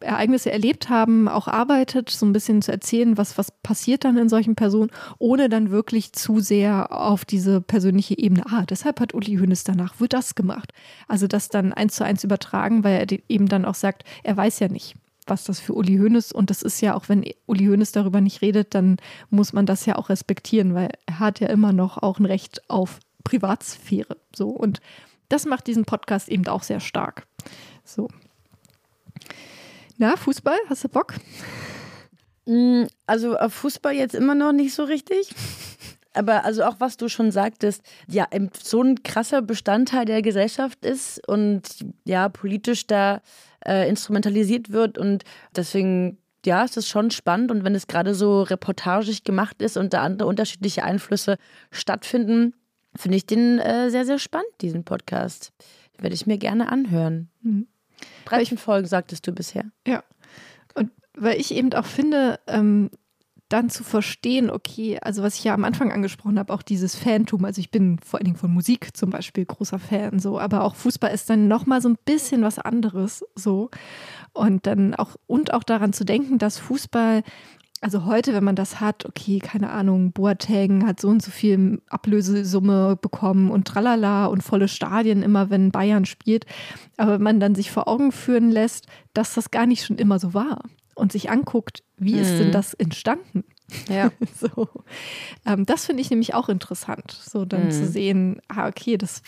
Ereignisse 0.00 0.52
erlebt 0.52 0.90
haben, 0.90 1.26
auch 1.28 1.48
arbeitet, 1.48 2.10
so 2.10 2.26
ein 2.26 2.32
bisschen 2.32 2.60
zu 2.60 2.70
erzählen, 2.70 3.16
was, 3.16 3.38
was 3.38 3.50
passiert 3.50 4.04
dann 4.04 4.18
in 4.18 4.28
solchen 4.28 4.54
Personen, 4.54 4.90
ohne 5.18 5.48
dann 5.48 5.70
wirklich 5.70 6.12
zu 6.12 6.40
sehr 6.40 6.92
auf 6.92 7.24
diese 7.24 7.60
persönliche 7.60 8.18
Ebene. 8.18 8.44
Ah, 8.46 8.64
deshalb 8.68 9.00
hat 9.00 9.14
Uli 9.14 9.36
Hoeneß 9.36 9.64
danach 9.64 9.98
wohl 9.98 10.08
das 10.08 10.34
gemacht. 10.34 10.72
Also 11.08 11.26
das 11.26 11.48
dann 11.48 11.72
eins 11.72 11.94
zu 11.94 12.04
eins 12.04 12.24
übertragen, 12.24 12.84
weil 12.84 13.00
er 13.00 13.18
eben 13.28 13.48
dann 13.48 13.64
auch 13.64 13.74
sagt, 13.74 14.04
er 14.22 14.36
weiß 14.36 14.58
ja 14.60 14.68
nicht, 14.68 14.96
was 15.26 15.44
das 15.44 15.60
für 15.60 15.74
Uli 15.74 15.96
Hoeneß 15.98 16.32
und 16.32 16.50
das 16.50 16.62
ist 16.62 16.80
ja 16.80 16.94
auch, 16.94 17.08
wenn 17.08 17.24
Uli 17.46 17.66
Hoeneß 17.66 17.92
darüber 17.92 18.20
nicht 18.20 18.42
redet, 18.42 18.74
dann 18.74 18.96
muss 19.30 19.52
man 19.52 19.66
das 19.66 19.86
ja 19.86 19.96
auch 19.96 20.08
respektieren, 20.08 20.74
weil 20.74 20.90
er 21.06 21.18
hat 21.18 21.40
ja 21.40 21.48
immer 21.48 21.72
noch 21.72 21.98
auch 21.98 22.18
ein 22.18 22.26
Recht 22.26 22.62
auf 22.68 23.00
Privatsphäre. 23.24 24.16
So 24.34 24.50
und 24.50 24.80
das 25.28 25.44
macht 25.46 25.66
diesen 25.66 25.84
Podcast 25.84 26.28
eben 26.28 26.46
auch 26.46 26.62
sehr 26.62 26.80
stark. 26.80 27.26
So. 27.84 28.08
Na, 29.98 30.16
Fußball, 30.16 30.58
hast 30.68 30.84
du 30.84 30.88
Bock? 30.88 31.14
Mm, 32.46 32.84
Also 33.06 33.36
auf 33.36 33.54
Fußball 33.54 33.94
jetzt 33.94 34.14
immer 34.14 34.34
noch 34.34 34.52
nicht 34.52 34.74
so 34.74 34.84
richtig. 34.84 35.34
Aber 36.16 36.44
also 36.44 36.64
auch 36.64 36.76
was 36.78 36.96
du 36.96 37.08
schon 37.08 37.30
sagtest, 37.30 37.82
ja, 38.08 38.26
so 38.60 38.82
ein 38.82 39.02
krasser 39.02 39.42
Bestandteil 39.42 40.04
der 40.04 40.22
Gesellschaft 40.22 40.84
ist 40.84 41.26
und 41.28 41.62
ja, 42.04 42.28
politisch 42.28 42.86
da 42.86 43.20
äh, 43.64 43.88
instrumentalisiert 43.88 44.72
wird 44.72 44.98
und 44.98 45.24
deswegen, 45.54 46.18
ja, 46.44 46.64
es 46.64 46.76
ist 46.76 46.88
schon 46.88 47.10
spannend 47.10 47.50
und 47.50 47.64
wenn 47.64 47.74
es 47.74 47.86
gerade 47.86 48.14
so 48.14 48.42
reportagig 48.42 49.24
gemacht 49.24 49.60
ist 49.60 49.76
und 49.76 49.92
da 49.92 50.02
andere 50.02 50.28
unterschiedliche 50.28 50.84
Einflüsse 50.84 51.36
stattfinden, 51.70 52.54
finde 52.94 53.16
ich 53.16 53.26
den 53.26 53.58
äh, 53.58 53.90
sehr, 53.90 54.04
sehr 54.04 54.18
spannend, 54.18 54.50
diesen 54.60 54.84
Podcast. 54.84 55.52
Den 55.96 56.02
werde 56.04 56.14
ich 56.14 56.26
mir 56.26 56.38
gerne 56.38 56.70
anhören. 56.70 57.28
Mhm. 57.42 57.66
13 58.26 58.58
Folgen 58.58 58.86
sagtest 58.86 59.26
du 59.26 59.32
bisher. 59.32 59.64
Ja. 59.86 60.02
Und 60.74 60.90
weil 61.14 61.40
ich 61.40 61.52
eben 61.54 61.72
auch 61.72 61.86
finde, 61.86 62.38
ähm, 62.46 62.90
dann 63.48 63.70
zu 63.70 63.84
verstehen, 63.84 64.50
okay, 64.50 64.98
also 65.00 65.22
was 65.22 65.36
ich 65.36 65.44
ja 65.44 65.54
am 65.54 65.64
Anfang 65.64 65.92
angesprochen 65.92 66.38
habe, 66.38 66.52
auch 66.52 66.62
dieses 66.62 66.96
Fantum, 66.96 67.44
also 67.44 67.60
ich 67.60 67.70
bin 67.70 67.98
vor 68.04 68.18
allen 68.18 68.24
Dingen 68.24 68.36
von 68.36 68.52
Musik 68.52 68.96
zum 68.96 69.10
Beispiel 69.10 69.44
großer 69.44 69.78
Fan, 69.78 70.18
so, 70.18 70.40
aber 70.40 70.64
auch 70.64 70.74
Fußball 70.74 71.12
ist 71.14 71.30
dann 71.30 71.46
nochmal 71.46 71.80
so 71.80 71.88
ein 71.88 71.98
bisschen 72.04 72.42
was 72.42 72.58
anderes, 72.58 73.24
so. 73.34 73.70
Und 74.32 74.66
dann 74.66 74.94
auch, 74.94 75.16
und 75.26 75.54
auch 75.54 75.62
daran 75.62 75.92
zu 75.92 76.04
denken, 76.04 76.38
dass 76.38 76.58
Fußball, 76.58 77.22
also 77.80 78.04
heute, 78.04 78.34
wenn 78.34 78.44
man 78.44 78.56
das 78.56 78.80
hat, 78.80 79.06
okay, 79.06 79.38
keine 79.38 79.70
Ahnung, 79.70 80.10
Boateng 80.10 80.84
hat 80.84 81.00
so 81.00 81.08
und 81.08 81.22
so 81.22 81.30
viel 81.30 81.80
Ablösesumme 81.88 82.96
bekommen 82.96 83.50
und 83.50 83.68
tralala 83.68 84.26
und 84.26 84.42
volle 84.42 84.66
Stadien 84.66 85.22
immer, 85.22 85.50
wenn 85.50 85.70
Bayern 85.70 86.04
spielt. 86.04 86.46
Aber 86.96 87.12
wenn 87.12 87.22
man 87.22 87.38
dann 87.38 87.54
sich 87.54 87.70
vor 87.70 87.86
Augen 87.86 88.10
führen 88.10 88.50
lässt, 88.50 88.86
dass 89.14 89.34
das 89.34 89.52
gar 89.52 89.66
nicht 89.66 89.84
schon 89.84 89.98
immer 89.98 90.18
so 90.18 90.34
war 90.34 90.62
und 90.96 91.12
sich 91.12 91.30
anguckt, 91.30 91.84
wie 91.96 92.18
ist 92.18 92.38
denn 92.40 92.50
das 92.52 92.74
entstanden? 92.74 93.44
Ja. 93.88 94.10
So. 94.38 94.68
Ähm, 95.44 95.64
das 95.66 95.86
finde 95.86 96.00
ich 96.02 96.10
nämlich 96.10 96.34
auch 96.34 96.48
interessant, 96.48 97.10
so 97.12 97.44
dann 97.44 97.70
zu 97.70 97.86
sehen, 97.86 98.40
ah, 98.48 98.68
okay, 98.68 98.96
das 98.96 99.22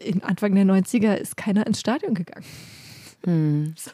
in 0.00 0.22
Anfang 0.22 0.54
der 0.54 0.64
90er 0.64 1.14
ist 1.14 1.36
keiner 1.36 1.66
ins 1.66 1.80
Stadion 1.80 2.14
gegangen. 2.14 2.44
So. 3.76 3.90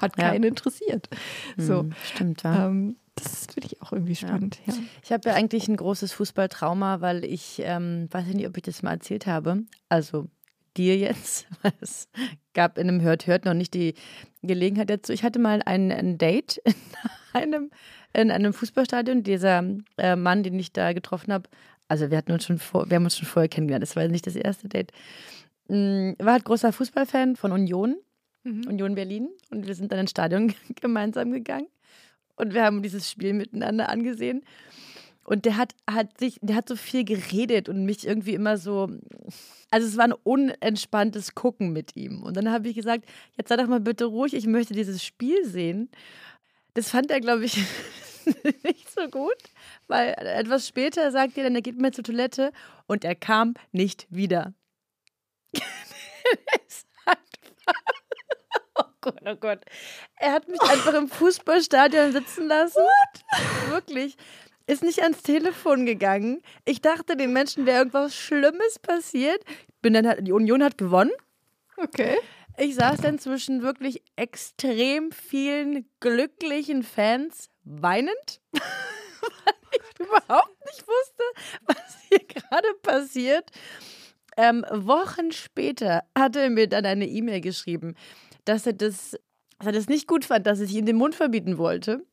Hat 0.00 0.18
Ja. 0.18 0.30
keinen 0.30 0.42
interessiert. 0.42 1.08
So. 1.56 1.80
Hm, 1.82 1.92
Stimmt, 2.02 2.42
ja. 2.42 2.66
Ähm, 2.66 2.96
das 3.14 3.46
finde 3.46 3.68
ich 3.68 3.80
auch 3.80 3.92
irgendwie 3.92 4.16
spannend, 4.16 4.58
ja. 4.66 4.74
Ich 5.04 5.12
habe 5.12 5.28
ja 5.28 5.34
eigentlich 5.36 5.68
ein 5.68 5.76
großes 5.76 6.12
Fußballtrauma, 6.12 7.00
weil 7.00 7.24
ich 7.24 7.62
ähm, 7.64 8.08
weiß 8.10 8.26
nicht, 8.26 8.46
ob 8.48 8.56
ich 8.56 8.64
das 8.64 8.82
mal 8.82 8.90
erzählt 8.92 9.26
habe. 9.26 9.62
Also 9.88 10.26
dir 10.76 10.96
jetzt, 10.96 11.46
es 11.80 12.08
gab 12.54 12.78
in 12.78 12.88
einem 12.88 13.02
Hört 13.02 13.26
Hört 13.26 13.44
noch 13.44 13.54
nicht 13.54 13.74
die 13.74 13.94
Gelegenheit 14.42 14.90
dazu. 14.90 15.12
Ich 15.12 15.22
hatte 15.22 15.38
mal 15.38 15.62
ein, 15.64 15.90
ein 15.92 16.18
Date 16.18 16.60
in 17.34 17.54
einem, 17.54 17.70
in 18.12 18.30
einem 18.30 18.52
Fußballstadion. 18.52 19.22
Dieser 19.22 19.64
äh, 19.98 20.16
Mann, 20.16 20.42
den 20.42 20.58
ich 20.58 20.72
da 20.72 20.92
getroffen 20.92 21.32
habe, 21.32 21.48
also 21.88 22.10
wir 22.10 22.18
hatten 22.18 22.32
uns 22.32 22.44
schon 22.44 22.58
vor, 22.58 22.90
wir 22.90 22.96
haben 22.96 23.04
uns 23.04 23.16
schon 23.16 23.28
vorher 23.28 23.48
kennengelernt. 23.48 23.82
Das 23.82 23.96
war 23.96 24.06
nicht 24.08 24.26
das 24.26 24.36
erste 24.36 24.68
Date. 24.68 24.92
Mm, 25.68 26.12
War 26.18 26.34
halt 26.34 26.44
großer 26.44 26.72
Fußballfan 26.72 27.36
von 27.36 27.52
Union, 27.52 27.96
Union 28.44 28.94
Berlin, 28.94 29.28
und 29.50 29.66
wir 29.66 29.74
sind 29.74 29.90
dann 29.90 29.98
ins 29.98 30.10
Stadion 30.12 30.54
gemeinsam 30.80 31.32
gegangen 31.32 31.66
und 32.36 32.54
wir 32.54 32.64
haben 32.64 32.82
dieses 32.82 33.10
Spiel 33.10 33.32
miteinander 33.32 33.88
angesehen. 33.88 34.44
Und 35.26 35.44
der 35.44 35.56
hat, 35.56 35.74
hat 35.90 36.18
sich, 36.18 36.38
der 36.40 36.54
hat 36.54 36.68
so 36.68 36.76
viel 36.76 37.04
geredet 37.04 37.68
und 37.68 37.84
mich 37.84 38.06
irgendwie 38.06 38.34
immer 38.34 38.58
so. 38.58 38.88
Also 39.70 39.88
es 39.88 39.96
war 39.96 40.04
ein 40.04 40.12
unentspanntes 40.12 41.34
Gucken 41.34 41.72
mit 41.72 41.96
ihm. 41.96 42.22
Und 42.22 42.36
dann 42.36 42.50
habe 42.50 42.68
ich 42.68 42.76
gesagt, 42.76 43.04
jetzt 43.36 43.48
sei 43.48 43.56
doch 43.56 43.66
mal 43.66 43.80
bitte 43.80 44.04
ruhig, 44.04 44.34
ich 44.34 44.46
möchte 44.46 44.72
dieses 44.72 45.04
Spiel 45.04 45.44
sehen. 45.44 45.90
Das 46.74 46.90
fand 46.90 47.10
er, 47.10 47.20
glaube 47.20 47.44
ich, 47.44 47.56
nicht 48.64 48.88
so 48.90 49.08
gut, 49.08 49.36
weil 49.88 50.14
etwas 50.18 50.68
später 50.68 51.10
sagt 51.10 51.36
er 51.36 51.44
dann, 51.44 51.56
er 51.56 51.62
geht 51.62 51.78
mir 51.78 51.90
zur 51.90 52.04
Toilette 52.04 52.52
und 52.86 53.04
er 53.04 53.16
kam 53.16 53.54
nicht 53.72 54.06
wieder. 54.10 54.54
Oh 58.78 58.84
Gott, 59.00 59.20
oh 59.24 59.36
Gott. 59.36 59.60
Er 60.16 60.32
hat 60.32 60.48
mich 60.48 60.60
einfach 60.60 60.92
im 60.94 61.08
Fußballstadion 61.08 62.12
sitzen 62.12 62.46
lassen. 62.46 62.82
Wirklich. 63.68 64.16
Ist 64.66 64.82
nicht 64.82 65.02
ans 65.02 65.22
Telefon 65.22 65.86
gegangen. 65.86 66.42
Ich 66.64 66.80
dachte, 66.80 67.16
den 67.16 67.32
Menschen 67.32 67.66
wäre 67.66 67.78
irgendwas 67.78 68.14
Schlimmes 68.16 68.78
passiert. 68.80 69.42
Bin 69.80 69.94
dann, 69.94 70.06
halt- 70.06 70.26
die 70.26 70.32
Union 70.32 70.62
hat 70.62 70.76
gewonnen. 70.78 71.12
Okay. 71.76 72.16
Ich 72.58 72.74
saß 72.74 73.00
dann 73.02 73.18
zwischen 73.18 73.62
wirklich 73.62 74.02
extrem 74.16 75.12
vielen 75.12 75.88
glücklichen 76.00 76.82
Fans 76.82 77.50
weinend, 77.64 78.40
weil 78.52 79.54
ich 79.72 80.00
überhaupt 80.00 80.64
nicht 80.64 80.82
wusste, 80.86 81.22
was 81.66 81.96
hier 82.08 82.20
gerade 82.20 82.68
passiert. 82.82 83.50
Ähm, 84.38 84.64
Wochen 84.70 85.32
später 85.32 86.02
hatte 86.16 86.40
er 86.40 86.50
mir 86.50 86.66
dann 86.66 86.86
eine 86.86 87.06
E-Mail 87.06 87.40
geschrieben, 87.42 87.94
dass 88.46 88.66
er 88.66 88.72
das, 88.72 89.16
dass 89.58 89.66
er 89.68 89.72
das 89.72 89.88
nicht 89.88 90.06
gut 90.06 90.24
fand, 90.24 90.46
dass 90.46 90.60
ich 90.60 90.74
ihn 90.74 90.86
den 90.86 90.96
Mund 90.96 91.14
verbieten 91.14 91.58
wollte. 91.58 92.04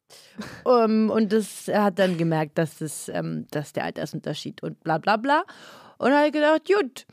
um, 0.64 1.10
und 1.10 1.34
das, 1.34 1.68
er 1.68 1.84
hat 1.86 2.00
dann 2.00 2.18
gemerkt, 2.18 2.58
dass, 2.58 2.78
das, 2.78 3.10
ähm, 3.10 3.48
dass 3.52 3.74
der 3.74 3.84
Altersunterschied 3.86 4.62
und 4.64 4.82
bla 4.84 4.98
bla 4.98 5.18
bla. 5.18 5.44
Und 5.98 6.12
er 6.12 6.26
hat 6.26 6.34
gedacht, 6.34 6.62
gut, 6.68 7.06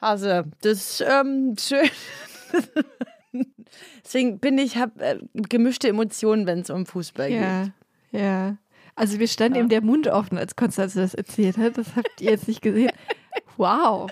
Hase, 0.00 0.44
das 0.62 1.00
ist 1.00 1.04
ähm, 1.08 1.54
schön. 1.58 1.88
Deswegen 4.04 4.38
bin 4.40 4.58
ich, 4.58 4.76
habe 4.76 5.02
äh, 5.02 5.18
gemischte 5.32 5.88
Emotionen, 5.88 6.46
wenn 6.46 6.60
es 6.60 6.70
um 6.70 6.84
Fußball 6.86 7.30
Ja, 7.30 7.62
geht. 7.64 7.72
ja. 8.20 8.56
Also 8.94 9.18
wir 9.18 9.28
standen 9.28 9.54
Ja. 9.54 9.60
eben 9.60 9.70
der 9.70 9.80
Mund 9.82 10.06
offen, 10.08 10.36
als 10.36 10.54
Konstanze 10.54 11.00
das 11.00 11.14
erzählt 11.14 11.56
hat. 11.56 11.78
Das 11.78 11.96
habt 11.96 12.20
ihr 12.20 12.30
jetzt 12.32 12.48
nicht 12.48 12.62
gesehen. 12.62 12.90
Wow. 13.56 14.10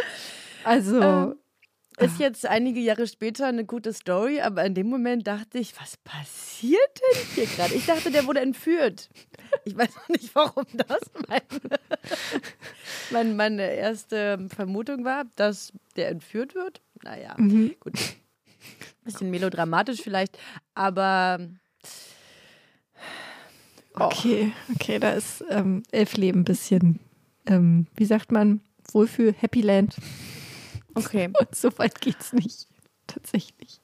Also, 0.64 1.00
Ähm, 1.02 1.34
Ist 2.00 2.18
jetzt 2.18 2.46
einige 2.46 2.80
Jahre 2.80 3.06
später 3.06 3.46
eine 3.46 3.64
gute 3.64 3.92
Story, 3.92 4.40
aber 4.40 4.64
in 4.64 4.74
dem 4.74 4.88
Moment 4.88 5.26
dachte 5.26 5.58
ich, 5.58 5.78
was 5.80 5.98
passiert 5.98 6.80
denn 6.96 7.22
hier 7.34 7.46
gerade? 7.46 7.74
Ich 7.74 7.86
dachte, 7.86 8.10
der 8.10 8.26
wurde 8.26 8.40
entführt. 8.40 9.10
Ich 9.64 9.76
weiß 9.76 9.94
noch 9.96 10.08
nicht, 10.08 10.34
warum 10.34 10.64
das 10.72 11.00
meine, 11.28 11.42
mein, 13.10 13.36
meine 13.36 13.74
erste 13.74 14.46
Vermutung 14.48 15.04
war, 15.04 15.24
dass 15.36 15.72
der 15.96 16.08
entführt 16.08 16.54
wird. 16.54 16.80
Naja, 17.02 17.34
mhm. 17.36 17.74
gut. 17.80 17.98
Bisschen 19.04 19.30
melodramatisch 19.30 20.00
vielleicht, 20.00 20.38
aber 20.74 21.40
okay, 23.94 24.52
okay, 24.74 24.98
da 24.98 25.12
ist 25.12 25.44
ähm, 25.50 25.82
Elfleben 25.90 26.42
ein 26.42 26.44
bisschen, 26.44 27.00
ähm, 27.46 27.86
wie 27.96 28.04
sagt 28.04 28.30
man, 28.30 28.60
Wohlfühl, 28.92 29.34
Happy 29.38 29.62
Land. 29.62 29.96
Okay. 30.94 31.30
Und 31.40 31.54
so 31.54 31.76
weit 31.78 32.00
geht's 32.00 32.32
nicht. 32.32 32.66
Tatsächlich. 33.06 33.80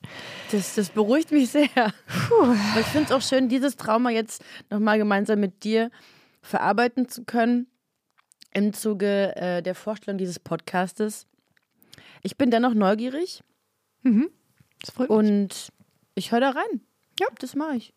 Das, 0.52 0.76
das 0.76 0.90
beruhigt 0.90 1.32
mich 1.32 1.50
sehr. 1.50 1.68
Aber 1.76 2.80
ich 2.80 2.86
finde 2.86 3.06
es 3.06 3.12
auch 3.12 3.22
schön, 3.22 3.48
dieses 3.48 3.76
Trauma 3.76 4.10
jetzt 4.10 4.44
nochmal 4.70 4.98
gemeinsam 4.98 5.40
mit 5.40 5.64
dir 5.64 5.90
verarbeiten 6.42 7.08
zu 7.08 7.24
können 7.24 7.66
im 8.54 8.72
Zuge 8.72 9.34
äh, 9.34 9.62
der 9.62 9.74
Vorstellung 9.74 10.16
dieses 10.16 10.38
Podcastes. 10.38 11.26
Ich 12.22 12.36
bin 12.36 12.50
dennoch 12.50 12.74
neugierig 12.74 13.42
Mhm. 14.06 14.30
Das 14.80 14.90
freut 14.90 15.10
mich. 15.10 15.18
und 15.18 15.72
ich 16.14 16.32
höre 16.32 16.40
da 16.40 16.50
rein. 16.50 16.80
Ja, 17.18 17.26
das 17.40 17.54
mache 17.56 17.76
ich. 17.76 17.92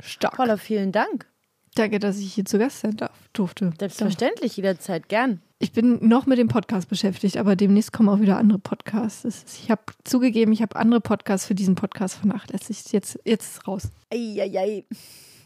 Stark. 0.00 0.36
Paula, 0.36 0.56
vielen 0.56 0.90
Dank. 0.90 1.26
Danke, 1.74 1.98
dass 1.98 2.18
ich 2.18 2.34
hier 2.34 2.44
zu 2.44 2.58
Gast 2.58 2.80
sein 2.80 2.96
darf, 2.96 3.28
durfte. 3.32 3.72
Selbstverständlich, 3.78 4.56
jederzeit 4.56 5.08
gern. 5.08 5.42
Ich 5.62 5.70
bin 5.70 6.08
noch 6.08 6.26
mit 6.26 6.38
dem 6.38 6.48
Podcast 6.48 6.88
beschäftigt, 6.88 7.36
aber 7.36 7.54
demnächst 7.54 7.92
kommen 7.92 8.08
auch 8.08 8.18
wieder 8.18 8.36
andere 8.36 8.58
Podcasts. 8.58 9.24
Ist, 9.24 9.60
ich 9.62 9.70
habe 9.70 9.82
zugegeben, 10.02 10.50
ich 10.50 10.60
habe 10.60 10.74
andere 10.74 11.00
Podcasts 11.00 11.46
für 11.46 11.54
diesen 11.54 11.76
Podcast 11.76 12.16
vernachlässigt. 12.16 12.92
Jetzt, 12.92 13.20
jetzt 13.24 13.42
ist 13.42 13.58
es 13.58 13.68
raus. 13.68 13.88
Eieiei. 14.12 14.84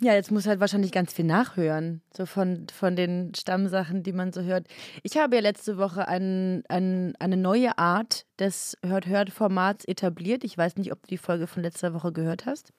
Ja, 0.00 0.14
jetzt 0.14 0.30
muss 0.30 0.46
halt 0.46 0.58
wahrscheinlich 0.58 0.90
ganz 0.90 1.12
viel 1.12 1.26
nachhören, 1.26 2.00
so 2.16 2.24
von, 2.24 2.66
von 2.72 2.96
den 2.96 3.34
Stammsachen, 3.34 4.04
die 4.04 4.14
man 4.14 4.32
so 4.32 4.40
hört. 4.40 4.66
Ich 5.02 5.18
habe 5.18 5.36
ja 5.36 5.42
letzte 5.42 5.76
Woche 5.76 6.08
ein, 6.08 6.62
ein, 6.70 7.12
eine 7.18 7.36
neue 7.36 7.76
Art 7.76 8.24
des 8.38 8.78
Hört-Hört-Formats 8.82 9.84
etabliert. 9.84 10.44
Ich 10.44 10.56
weiß 10.56 10.76
nicht, 10.76 10.92
ob 10.92 11.02
du 11.02 11.08
die 11.08 11.18
Folge 11.18 11.46
von 11.46 11.62
letzter 11.62 11.92
Woche 11.92 12.12
gehört 12.12 12.46
hast. 12.46 12.72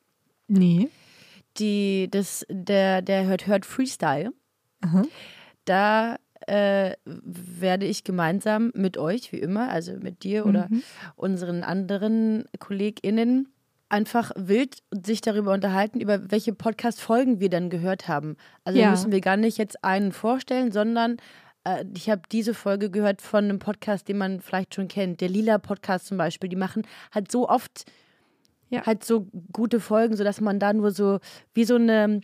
Nee. 0.47 0.89
Die, 1.59 2.07
das, 2.09 2.47
der, 2.49 3.03
der 3.03 3.27
Hört-Hört-Freestyle. 3.27 4.31
Da 5.65 6.15
äh, 6.47 6.95
werde 7.05 7.85
ich 7.85 8.03
gemeinsam 8.03 8.71
mit 8.75 8.97
euch, 8.97 9.31
wie 9.31 9.39
immer, 9.39 9.69
also 9.69 9.93
mit 9.93 10.23
dir 10.23 10.45
oder 10.45 10.67
Mhm. 10.69 10.83
unseren 11.15 11.63
anderen 11.63 12.45
KollegInnen, 12.59 13.49
einfach 13.89 14.31
wild 14.35 14.77
sich 14.91 15.21
darüber 15.21 15.53
unterhalten, 15.53 15.99
über 16.01 16.29
welche 16.31 16.53
Podcast-Folgen 16.53 17.39
wir 17.39 17.49
dann 17.49 17.69
gehört 17.69 18.07
haben. 18.07 18.35
Also 18.65 18.79
Ja. 18.79 18.91
müssen 18.91 19.11
wir 19.11 19.21
gar 19.21 19.37
nicht 19.37 19.57
jetzt 19.57 19.83
einen 19.83 20.11
vorstellen, 20.11 20.71
sondern 20.71 21.17
äh, 21.63 21.85
ich 21.95 22.09
habe 22.09 22.21
diese 22.31 22.53
Folge 22.53 22.89
gehört 22.89 23.21
von 23.21 23.45
einem 23.45 23.59
Podcast, 23.59 24.07
den 24.09 24.17
man 24.17 24.41
vielleicht 24.41 24.75
schon 24.75 24.87
kennt. 24.89 25.21
Der 25.21 25.29
Lila 25.29 25.57
Podcast 25.57 26.07
zum 26.07 26.17
Beispiel. 26.17 26.49
Die 26.49 26.55
machen 26.57 26.83
halt 27.13 27.31
so 27.31 27.47
oft 27.49 27.85
Ja. 28.69 28.85
halt 28.85 29.05
so 29.05 29.27
gute 29.53 29.79
Folgen, 29.79 30.17
sodass 30.17 30.41
man 30.41 30.59
da 30.59 30.73
nur 30.73 30.91
so 30.91 31.19
wie 31.53 31.63
so 31.63 31.75
eine, 31.75 32.19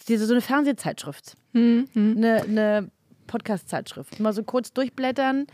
so 0.00 0.32
eine 0.32 0.40
Fernsehzeitschrift 0.40 1.34
Mhm. 1.52 1.88
eine, 1.94 2.42
eine 2.42 2.90
Podcast-Zeitschrift. 3.28 4.18
Mal 4.18 4.32
so 4.32 4.42
kurz 4.42 4.72
durchblättern 4.72 5.46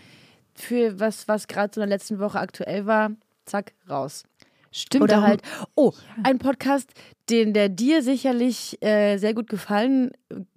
für 0.55 0.99
was, 0.99 1.29
was 1.29 1.47
gerade 1.49 1.73
so 1.75 1.83
in 1.83 1.89
der 1.91 1.97
letzten 1.99 2.19
Woche 2.19 2.39
aktuell 2.41 2.87
war. 2.87 3.11
Zack, 3.45 3.75
raus. 3.91 4.25
Stimmt. 4.73 5.05
Oder 5.05 5.23
halt, 5.23 5.43
oh, 5.77 5.93
ein 6.25 6.39
Podcast, 6.39 6.91
den 7.31 7.53
der 7.53 7.69
dir 7.69 8.03
sicherlich 8.03 8.83
äh, 8.83 9.19
sehr 9.19 9.33
gut 9.35 9.49
gefallen 9.49 10.11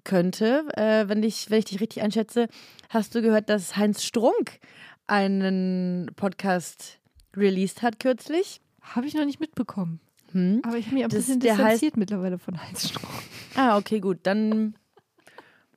könnte, 0.06 0.66
äh, 0.76 1.08
wenn, 1.08 1.22
ich, 1.22 1.50
wenn 1.52 1.60
ich 1.60 1.66
dich 1.66 1.80
richtig 1.82 2.02
einschätze, 2.02 2.48
hast 2.90 3.14
du 3.14 3.22
gehört, 3.22 3.50
dass 3.50 3.76
Heinz 3.78 4.04
Strunk 4.04 4.60
einen 5.06 6.10
Podcast 6.16 7.00
released 7.36 7.82
hat 7.82 8.00
kürzlich. 8.00 8.60
Habe 8.82 9.06
ich 9.08 9.14
noch 9.14 9.26
nicht 9.26 9.40
mitbekommen. 9.40 10.00
Hm? 10.32 10.62
Aber 10.66 10.78
ich 10.78 10.86
habe 10.88 10.96
mich 10.96 11.04
ein 11.04 11.10
Das- 11.10 11.20
bisschen 11.20 11.40
der 11.40 11.54
heißt- 11.54 11.58
distanziert 11.58 11.98
mittlerweile 11.98 12.40
von 12.40 12.62
Heinz 12.62 12.90
Strunk. 12.90 13.14
Ah, 13.56 13.78
okay, 13.78 14.00
gut. 14.00 14.20
Dann, 14.24 14.76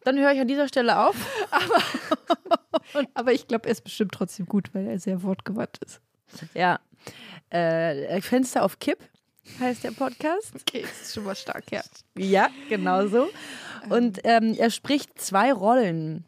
dann 0.05 0.19
höre 0.19 0.33
ich 0.33 0.41
an 0.41 0.49
dieser 0.49 0.69
Stelle 0.69 0.99
auf. 0.99 1.17
Aber 3.15 3.33
ich 3.33 3.47
glaube, 3.47 3.67
er 3.67 3.73
ist 3.73 3.85
bestimmt 3.85 4.13
trotzdem 4.13 4.47
gut, 4.47 4.75
weil 4.75 4.87
er 4.87 4.99
sehr 4.99 5.23
wortgewandt 5.23 5.79
ist. 5.85 6.01
Ja. 6.55 6.81
Äh, 7.51 8.21
Fenster 8.21 8.63
auf 8.65 8.79
Kipp 8.79 8.99
heißt 9.59 9.85
der 9.85 9.91
Podcast. 9.91 10.55
Okay, 10.55 10.83
das 10.83 11.03
ist 11.03 11.15
schon 11.15 11.25
mal 11.25 11.35
stark, 11.35 11.65
ja. 11.73 11.83
Ja, 12.17 12.51
genau 12.69 13.07
so. 13.09 13.29
Und 13.89 14.21
ähm, 14.25 14.55
er 14.57 14.71
spricht 14.71 15.21
zwei 15.21 15.53
Rollen 15.53 16.25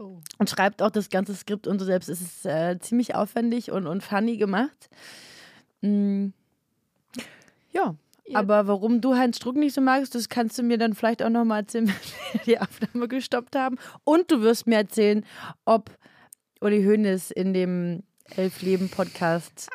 Oh. 0.00 0.18
und 0.38 0.48
schreibt 0.48 0.80
auch 0.80 0.90
das 0.90 1.10
ganze 1.10 1.34
Skript 1.34 1.66
und 1.66 1.78
so 1.78 1.84
selbst. 1.84 2.08
Es 2.08 2.22
ist 2.22 2.46
äh, 2.46 2.78
ziemlich 2.80 3.14
aufwendig 3.14 3.70
und, 3.70 3.86
und 3.86 4.02
funny 4.02 4.38
gemacht. 4.38 4.88
Mm. 5.82 6.28
Ja. 7.72 7.94
Ja. 8.30 8.38
Aber 8.38 8.68
warum 8.68 9.00
du 9.00 9.16
Heinz 9.16 9.38
Struck 9.38 9.56
nicht 9.56 9.74
so 9.74 9.80
magst, 9.80 10.14
das 10.14 10.28
kannst 10.28 10.56
du 10.56 10.62
mir 10.62 10.78
dann 10.78 10.94
vielleicht 10.94 11.20
auch 11.20 11.30
nochmal 11.30 11.62
erzählen, 11.62 11.88
wenn 12.32 12.40
wir 12.40 12.40
die 12.44 12.58
Aufnahme 12.60 13.08
gestoppt 13.08 13.56
haben. 13.56 13.76
Und 14.04 14.30
du 14.30 14.40
wirst 14.42 14.68
mir 14.68 14.76
erzählen, 14.76 15.24
ob 15.64 15.90
Uli 16.60 16.84
Hoeneß 16.84 17.32
in 17.32 17.52
dem 17.52 18.04
Elf-Leben-Podcast 18.36 19.68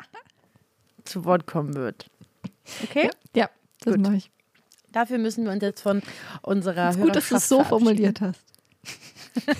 zu 1.04 1.26
Wort 1.26 1.46
kommen 1.46 1.74
wird. 1.74 2.08
Okay? 2.84 3.10
Ja, 3.34 3.50
das 3.80 3.94
Gut. 3.94 4.02
mache 4.02 4.16
ich. 4.16 4.30
Dafür 4.90 5.18
müssen 5.18 5.44
wir 5.44 5.52
uns 5.52 5.62
jetzt 5.62 5.82
von 5.82 6.00
unserer 6.40 6.88
Ist 6.88 6.98
gut, 6.98 7.14
dass 7.14 7.28
du 7.28 7.34
es 7.34 7.48
so 7.48 7.62
formuliert 7.62 8.22
hast. 8.22 8.40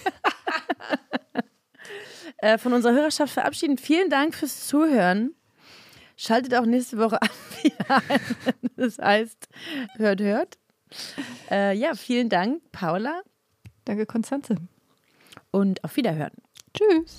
äh, 2.38 2.56
von 2.56 2.72
unserer 2.72 2.94
Hörerschaft 2.94 3.34
verabschieden. 3.34 3.76
Vielen 3.76 4.08
Dank 4.08 4.34
fürs 4.34 4.66
Zuhören. 4.66 5.34
Schaltet 6.16 6.54
auch 6.54 6.66
nächste 6.66 6.98
Woche 6.98 7.20
an. 7.22 7.30
Das 8.76 8.98
heißt, 8.98 9.48
hört, 9.96 10.20
hört. 10.20 10.58
Äh, 11.50 11.76
ja, 11.76 11.94
vielen 11.94 12.28
Dank, 12.28 12.62
Paula. 12.72 13.20
Danke, 13.84 14.06
Konstanze. 14.06 14.56
Und 15.50 15.82
auf 15.84 15.96
Wiederhören. 15.96 16.32
Tschüss. 16.74 17.16